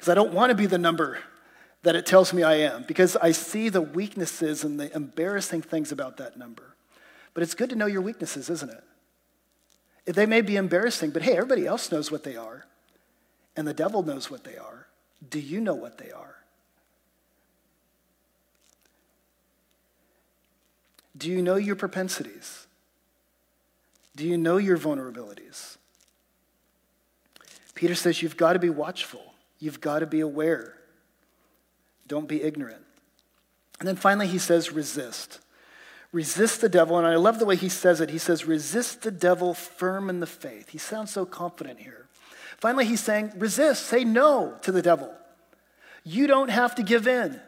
because 0.04 0.12
I 0.12 0.16
don't 0.16 0.34
want 0.34 0.50
to 0.50 0.56
be 0.56 0.66
the 0.66 0.78
number 0.78 1.18
that 1.84 1.96
it 1.96 2.06
tells 2.06 2.34
me 2.34 2.44
I 2.44 2.56
am, 2.56 2.84
because 2.84 3.16
I 3.16 3.32
see 3.32 3.70
the 3.70 3.80
weaknesses 3.80 4.66
and 4.66 4.78
the 4.78 4.94
embarrassing 4.94 5.62
things 5.62 5.94
about 5.94 6.18
that 6.18 6.36
number. 6.36 6.76
But 7.34 7.42
it's 7.42 7.54
good 7.54 7.70
to 7.70 7.78
know 7.78 7.86
your 7.86 8.02
weaknesses, 8.02 8.50
isn't 8.50 8.70
it? 8.70 10.14
They 10.14 10.26
may 10.26 10.42
be 10.42 10.58
embarrassing, 10.58 11.12
but 11.12 11.22
hey, 11.22 11.38
everybody 11.38 11.66
else 11.66 11.90
knows 11.90 12.12
what 12.12 12.26
they 12.26 12.36
are, 12.36 12.66
and 13.56 13.66
the 13.66 13.74
devil 13.74 14.04
knows 14.04 14.30
what 14.30 14.44
they 14.44 14.58
are. 14.58 14.88
Do 15.30 15.40
you 15.40 15.62
know 15.62 15.74
what 15.74 15.98
they 15.98 16.12
are? 16.12 16.36
Do 21.18 21.30
you 21.30 21.42
know 21.42 21.56
your 21.56 21.78
propensities? 21.78 22.68
Do 24.18 24.28
you 24.28 24.38
know 24.38 24.58
your 24.58 24.78
vulnerabilities? 24.78 25.78
Peter 27.74 27.96
says 27.96 28.22
you've 28.22 28.36
got 28.36 28.52
to 28.52 28.60
be 28.60 28.70
watchful, 28.70 29.33
you've 29.64 29.80
got 29.80 30.00
to 30.00 30.06
be 30.06 30.20
aware. 30.20 30.74
Don't 32.06 32.28
be 32.28 32.44
ignorant. 32.44 32.84
And 33.80 33.88
then 33.88 33.96
finally, 33.96 34.28
he 34.28 34.38
says, 34.38 34.74
resist. 34.74 35.40
Resist 36.12 36.60
the 36.60 36.68
devil. 36.68 36.98
And 36.98 37.08
I 37.08 37.16
love 37.16 37.40
the 37.40 37.46
way 37.46 37.56
he 37.56 37.70
says 37.70 38.02
it. 38.02 38.10
He 38.10 38.18
says, 38.18 38.46
resist 38.46 39.04
the 39.04 39.12
devil 39.12 39.54
firm 39.54 40.10
in 40.10 40.20
the 40.20 40.28
faith. 40.28 40.70
He 40.70 40.78
sounds 40.78 41.12
so 41.12 41.26
confident 41.26 41.80
here. 41.80 42.08
Finally, 42.58 42.86
he's 42.86 43.02
saying, 43.02 43.32
resist, 43.38 43.86
say 43.86 44.04
no 44.04 44.58
to 44.64 44.72
the 44.72 44.82
devil. 44.82 45.14
You 46.04 46.28
don't 46.28 46.50
have 46.50 46.76
to 46.76 46.84
give 46.84 47.08
in. 47.08 47.40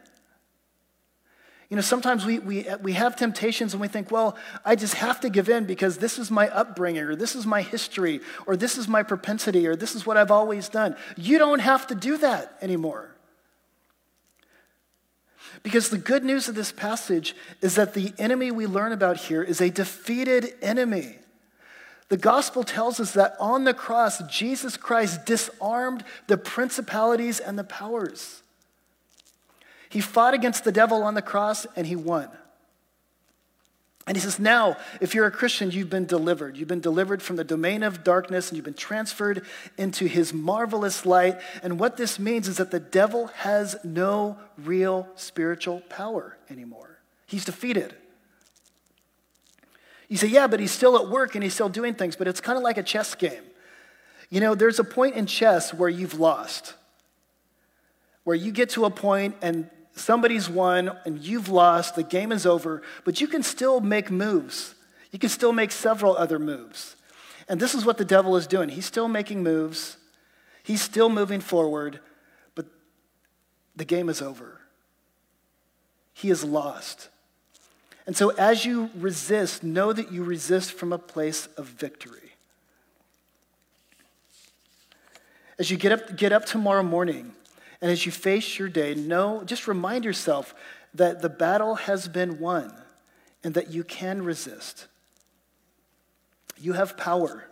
You 1.69 1.75
know, 1.75 1.81
sometimes 1.81 2.25
we, 2.25 2.39
we, 2.39 2.67
we 2.81 2.93
have 2.93 3.15
temptations 3.15 3.73
and 3.73 3.81
we 3.81 3.87
think, 3.87 4.11
well, 4.11 4.37
I 4.63 4.75
just 4.75 4.95
have 4.95 5.19
to 5.21 5.29
give 5.29 5.49
in 5.49 5.65
because 5.65 5.97
this 5.97 6.19
is 6.19 6.29
my 6.29 6.47
upbringing, 6.49 7.03
or 7.03 7.15
this 7.15 7.35
is 7.35 7.45
my 7.45 7.63
history, 7.63 8.21
or 8.45 8.55
this 8.55 8.77
is 8.77 8.87
my 8.87 9.01
propensity, 9.01 9.65
or 9.65 9.75
this 9.75 9.95
is 9.95 10.05
what 10.05 10.15
I've 10.15 10.31
always 10.31 10.69
done. 10.69 10.95
You 11.17 11.39
don't 11.39 11.59
have 11.59 11.87
to 11.87 11.95
do 11.95 12.17
that 12.17 12.55
anymore. 12.61 13.15
Because 15.63 15.89
the 15.89 15.97
good 15.97 16.23
news 16.23 16.47
of 16.47 16.53
this 16.53 16.71
passage 16.71 17.35
is 17.61 17.75
that 17.75 17.95
the 17.95 18.13
enemy 18.19 18.51
we 18.51 18.67
learn 18.67 18.91
about 18.91 19.17
here 19.17 19.41
is 19.41 19.59
a 19.59 19.71
defeated 19.71 20.53
enemy. 20.61 21.15
The 22.09 22.17
gospel 22.17 22.63
tells 22.63 22.99
us 22.99 23.13
that 23.13 23.35
on 23.39 23.63
the 23.63 23.73
cross, 23.73 24.21
Jesus 24.29 24.77
Christ 24.77 25.25
disarmed 25.25 26.03
the 26.27 26.37
principalities 26.37 27.39
and 27.39 27.57
the 27.57 27.63
powers. 27.63 28.43
He 29.95 30.01
fought 30.01 30.33
against 30.33 30.65
the 30.65 30.73
devil 30.73 31.03
on 31.03 31.13
the 31.13 31.21
cross 31.21 31.65
and 31.77 31.87
he 31.87 31.95
won. 31.95 32.27
And 34.05 34.17
he 34.17 34.21
says, 34.21 34.39
now, 34.39 34.75
if 34.99 35.15
you're 35.15 35.25
a 35.25 35.31
Christian, 35.31 35.71
you've 35.71 35.89
been 35.89 36.05
delivered. 36.05 36.57
You've 36.57 36.67
been 36.67 36.81
delivered 36.81 37.21
from 37.21 37.37
the 37.37 37.45
domain 37.45 37.81
of 37.81 38.03
darkness 38.03 38.49
and 38.49 38.57
you've 38.57 38.65
been 38.65 38.73
transferred 38.73 39.45
into 39.77 40.05
his 40.05 40.33
marvelous 40.33 41.05
light. 41.05 41.39
And 41.63 41.79
what 41.79 41.95
this 41.95 42.19
means 42.19 42.49
is 42.49 42.57
that 42.57 42.71
the 42.71 42.79
devil 42.81 43.27
has 43.27 43.77
no 43.85 44.37
real 44.57 45.07
spiritual 45.15 45.79
power 45.87 46.37
anymore. 46.49 46.99
He's 47.25 47.45
defeated. 47.45 47.95
You 50.09 50.17
say, 50.17 50.27
yeah, 50.27 50.47
but 50.47 50.59
he's 50.59 50.73
still 50.73 50.97
at 50.97 51.07
work 51.07 51.35
and 51.35 51.41
he's 51.41 51.53
still 51.53 51.69
doing 51.69 51.93
things, 51.93 52.17
but 52.17 52.27
it's 52.27 52.41
kind 52.41 52.57
of 52.57 52.65
like 52.65 52.77
a 52.77 52.83
chess 52.83 53.15
game. 53.15 53.43
You 54.29 54.41
know, 54.41 54.55
there's 54.55 54.77
a 54.77 54.83
point 54.83 55.15
in 55.15 55.25
chess 55.25 55.73
where 55.73 55.87
you've 55.87 56.19
lost, 56.19 56.73
where 58.25 58.35
you 58.35 58.51
get 58.51 58.71
to 58.71 58.83
a 58.83 58.89
point 58.89 59.37
and 59.41 59.69
somebody's 59.95 60.49
won 60.49 60.95
and 61.05 61.19
you've 61.19 61.49
lost, 61.49 61.95
the 61.95 62.03
game 62.03 62.31
is 62.31 62.45
over, 62.45 62.81
but 63.03 63.21
you 63.21 63.27
can 63.27 63.43
still 63.43 63.79
make 63.81 64.11
moves. 64.11 64.75
You 65.11 65.19
can 65.19 65.29
still 65.29 65.53
make 65.53 65.71
several 65.71 66.15
other 66.17 66.39
moves. 66.39 66.95
And 67.47 67.59
this 67.59 67.73
is 67.73 67.85
what 67.85 67.97
the 67.97 68.05
devil 68.05 68.35
is 68.35 68.47
doing. 68.47 68.69
He's 68.69 68.85
still 68.85 69.07
making 69.07 69.43
moves, 69.43 69.97
he's 70.63 70.81
still 70.81 71.09
moving 71.09 71.39
forward, 71.39 71.99
but 72.53 72.65
the 73.75 73.85
game 73.85 74.09
is 74.09 74.21
over. 74.21 74.61
He 76.13 76.29
is 76.29 76.43
lost. 76.43 77.09
And 78.07 78.15
so, 78.15 78.29
as 78.29 78.65
you 78.65 78.89
resist, 78.95 79.63
know 79.63 79.91
that 79.91 80.11
you 80.11 80.23
resist 80.23 80.73
from 80.73 80.93
a 80.93 80.97
place 80.97 81.47
of 81.57 81.65
victory. 81.65 82.33
As 85.57 85.71
you 85.71 85.77
get 85.77 85.91
up, 85.91 86.15
get 86.15 86.31
up 86.31 86.45
tomorrow 86.45 86.83
morning, 86.83 87.33
and 87.85 87.91
as 87.91 88.03
you 88.03 88.11
face 88.11 88.57
your 88.57 88.67
day, 88.67 88.95
know, 88.95 89.43
just 89.45 89.67
remind 89.67 90.05
yourself 90.05 90.55
that 90.95 91.21
the 91.21 91.29
battle 91.29 91.75
has 91.75 92.07
been 92.07 92.39
won 92.39 92.73
and 93.43 93.53
that 93.53 93.69
you 93.69 93.83
can 93.83 94.23
resist. 94.23 94.87
You 96.59 96.73
have 96.73 96.97
power 96.97 97.47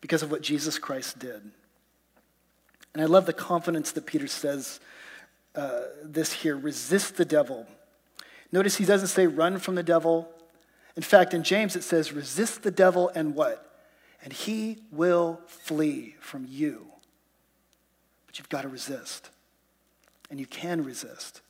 because 0.00 0.24
of 0.24 0.32
what 0.32 0.42
Jesus 0.42 0.80
Christ 0.80 1.20
did. 1.20 1.52
And 2.92 3.00
I 3.00 3.04
love 3.04 3.26
the 3.26 3.32
confidence 3.32 3.92
that 3.92 4.04
Peter 4.04 4.26
says 4.26 4.80
uh, 5.54 5.82
this 6.02 6.32
here 6.32 6.56
resist 6.56 7.16
the 7.16 7.24
devil. 7.24 7.68
Notice 8.50 8.74
he 8.74 8.84
doesn't 8.84 9.06
say 9.06 9.28
run 9.28 9.60
from 9.60 9.76
the 9.76 9.84
devil. 9.84 10.28
In 10.96 11.04
fact, 11.04 11.34
in 11.34 11.44
James 11.44 11.76
it 11.76 11.84
says 11.84 12.12
resist 12.12 12.64
the 12.64 12.72
devil 12.72 13.12
and 13.14 13.36
what? 13.36 13.80
And 14.24 14.32
he 14.32 14.78
will 14.90 15.40
flee 15.46 16.16
from 16.18 16.48
you. 16.50 16.88
But 18.26 18.40
you've 18.40 18.48
got 18.48 18.62
to 18.62 18.68
resist. 18.68 19.30
And 20.30 20.40
you 20.40 20.46
can 20.46 20.84
resist. 20.84 21.40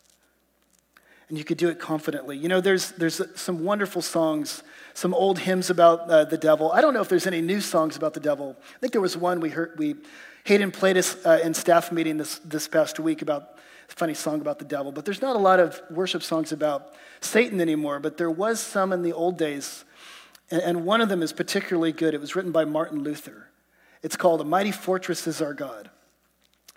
And 1.29 1.37
you 1.37 1.45
could 1.45 1.59
do 1.59 1.69
it 1.69 1.81
confidently. 1.81 2.37
You 2.37 2.49
know, 2.49 2.61
there's, 2.61 2.93
there's 2.93 3.21
some 3.35 3.65
wonderful 3.65 4.01
songs, 4.01 4.63
some 4.95 5.13
old 5.13 5.41
hymns 5.41 5.71
about 5.71 6.09
uh, 6.09 6.25
the 6.25 6.39
devil. 6.39 6.71
I 6.71 6.81
don't 6.81 6.95
know 6.95 7.01
if 7.01 7.09
there's 7.09 7.27
any 7.27 7.41
new 7.41 7.61
songs 7.61 7.97
about 7.97 8.15
the 8.15 8.21
devil. 8.21 8.57
I 8.61 8.79
think 8.79 8.93
there 8.93 9.01
was 9.01 9.17
one 9.17 9.41
we 9.41 9.49
heard, 9.49 9.77
we, 9.77 9.97
Hayden 10.45 10.71
played 10.71 10.97
us 10.97 11.17
uh, 11.27 11.41
in 11.43 11.53
staff 11.53 11.91
meeting 11.91 12.17
this, 12.17 12.39
this 12.41 12.69
past 12.69 13.01
week 13.01 13.23
about 13.23 13.59
a 13.89 13.93
funny 13.93 14.15
song 14.15 14.41
about 14.41 14.61
the 14.61 14.65
devil. 14.65 14.93
But 14.93 15.05
there's 15.05 15.23
not 15.23 15.35
a 15.35 15.41
lot 15.41 15.59
of 15.59 15.81
worship 15.91 16.23
songs 16.23 16.53
about 16.53 16.95
Satan 17.21 17.61
anymore, 17.61 17.99
but 17.99 18.19
there 18.19 18.31
was 18.31 18.61
some 18.61 18.93
in 18.93 19.03
the 19.03 19.13
old 19.13 19.37
days. 19.37 19.85
And, 20.51 20.63
and 20.63 20.85
one 20.85 21.01
of 21.01 21.09
them 21.09 21.23
is 21.23 21.33
particularly 21.33 21.91
good. 21.91 22.15
It 22.15 22.21
was 22.21 22.37
written 22.37 22.53
by 22.53 22.65
Martin 22.65 23.03
Luther. 23.03 23.49
It's 24.03 24.17
called 24.17 24.41
A 24.41 24.45
Mighty 24.45 24.71
Fortress 24.71 25.27
is 25.27 25.43
Our 25.43 25.55
God. 25.55 25.91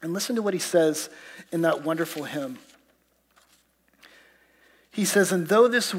And 0.02 0.14
listen 0.14 0.36
to 0.36 0.42
what 0.42 0.54
he 0.54 0.60
says 0.60 1.10
in 1.52 1.62
that 1.62 1.84
wonderful 1.84 2.24
hymn. 2.24 2.60
He 4.92 5.06
says, 5.06 5.32
And 5.32 5.48
though 5.48 5.68
this, 5.68 5.96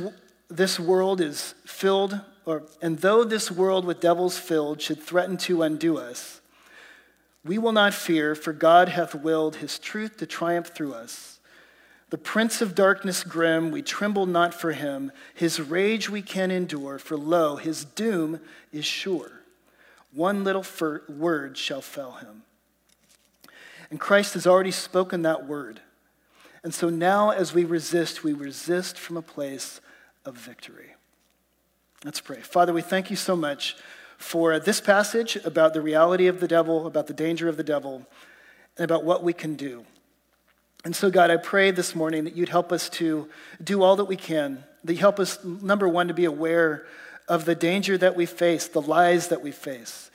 this 0.48 0.80
world 0.80 1.20
is 1.20 1.54
filled, 1.66 2.20
or, 2.46 2.64
and 2.80 2.98
though 2.98 3.24
this 3.24 3.50
world 3.50 3.84
with 3.84 4.00
devils 4.00 4.38
filled 4.38 4.80
should 4.80 5.02
threaten 5.02 5.36
to 5.38 5.62
undo 5.62 5.98
us, 5.98 6.40
we 7.44 7.58
will 7.58 7.72
not 7.72 7.94
fear, 7.94 8.34
for 8.34 8.52
God 8.52 8.88
hath 8.90 9.14
willed 9.14 9.56
his 9.56 9.78
truth 9.78 10.18
to 10.18 10.26
triumph 10.26 10.68
through 10.68 10.92
us. 10.92 11.38
The 12.10 12.18
prince 12.18 12.60
of 12.60 12.74
darkness 12.74 13.22
grim, 13.22 13.70
we 13.70 13.82
tremble 13.82 14.26
not 14.26 14.52
for 14.52 14.72
him. 14.72 15.12
His 15.32 15.60
rage 15.60 16.10
we 16.10 16.22
can 16.22 16.50
endure, 16.50 16.98
for 16.98 17.16
lo, 17.16 17.56
his 17.56 17.84
doom 17.84 18.40
is 18.72 18.84
sure. 18.84 19.30
One 20.12 20.42
little 20.42 20.66
word 21.08 21.56
shall 21.56 21.80
fell 21.80 22.14
him. 22.14 22.42
And 23.90 23.98
Christ 23.98 24.34
has 24.34 24.46
already 24.46 24.70
spoken 24.70 25.22
that 25.22 25.46
word. 25.46 25.80
And 26.62 26.72
so 26.72 26.90
now, 26.90 27.30
as 27.30 27.52
we 27.52 27.64
resist, 27.64 28.22
we 28.22 28.32
resist 28.32 28.98
from 28.98 29.16
a 29.16 29.22
place 29.22 29.80
of 30.24 30.36
victory. 30.36 30.94
Let's 32.04 32.20
pray. 32.20 32.40
Father, 32.40 32.72
we 32.72 32.82
thank 32.82 33.10
you 33.10 33.16
so 33.16 33.34
much 33.34 33.76
for 34.16 34.58
this 34.58 34.80
passage 34.80 35.36
about 35.44 35.74
the 35.74 35.80
reality 35.80 36.26
of 36.26 36.40
the 36.40 36.48
devil, 36.48 36.86
about 36.86 37.06
the 37.06 37.14
danger 37.14 37.48
of 37.48 37.56
the 37.56 37.64
devil, 37.64 38.06
and 38.76 38.84
about 38.84 39.04
what 39.04 39.22
we 39.24 39.32
can 39.32 39.56
do. 39.56 39.84
And 40.84 40.94
so, 40.94 41.10
God, 41.10 41.30
I 41.30 41.36
pray 41.36 41.70
this 41.70 41.94
morning 41.94 42.24
that 42.24 42.36
you'd 42.36 42.48
help 42.48 42.72
us 42.72 42.88
to 42.90 43.28
do 43.62 43.82
all 43.82 43.96
that 43.96 44.06
we 44.06 44.16
can, 44.16 44.64
that 44.84 44.94
you 44.94 45.00
help 45.00 45.18
us, 45.18 45.42
number 45.44 45.88
one, 45.88 46.08
to 46.08 46.14
be 46.14 46.24
aware 46.24 46.86
of 47.28 47.44
the 47.44 47.54
danger 47.54 47.98
that 47.98 48.16
we 48.16 48.24
face, 48.24 48.66
the 48.66 48.80
lies 48.80 49.28
that 49.28 49.42
we 49.42 49.50
face, 49.50 50.10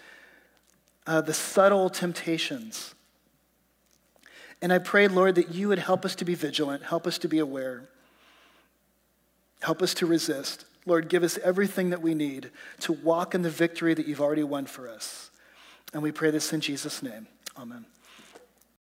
uh, 1.05 1.21
the 1.21 1.33
subtle 1.33 1.89
temptations 1.89 2.94
and 4.61 4.71
I 4.73 4.79
pray, 4.79 5.07
Lord, 5.07 5.35
that 5.35 5.53
you 5.53 5.67
would 5.67 5.79
help 5.79 6.05
us 6.05 6.15
to 6.15 6.25
be 6.25 6.35
vigilant, 6.35 6.83
help 6.83 7.05
us 7.05 7.17
to 7.19 7.27
be 7.27 7.39
aware, 7.39 7.83
help 9.61 9.81
us 9.81 9.93
to 9.95 10.05
resist. 10.05 10.65
Lord, 10.85 11.09
give 11.09 11.23
us 11.23 11.37
everything 11.39 11.89
that 11.89 12.01
we 12.01 12.13
need 12.13 12.51
to 12.81 12.93
walk 12.93 13.33
in 13.33 13.41
the 13.41 13.49
victory 13.49 13.93
that 13.93 14.07
you've 14.07 14.21
already 14.21 14.43
won 14.43 14.65
for 14.65 14.87
us. 14.87 15.31
And 15.93 16.03
we 16.03 16.11
pray 16.11 16.31
this 16.31 16.53
in 16.53 16.61
Jesus' 16.61 17.01
name. 17.01 17.27
Amen. 17.57 17.85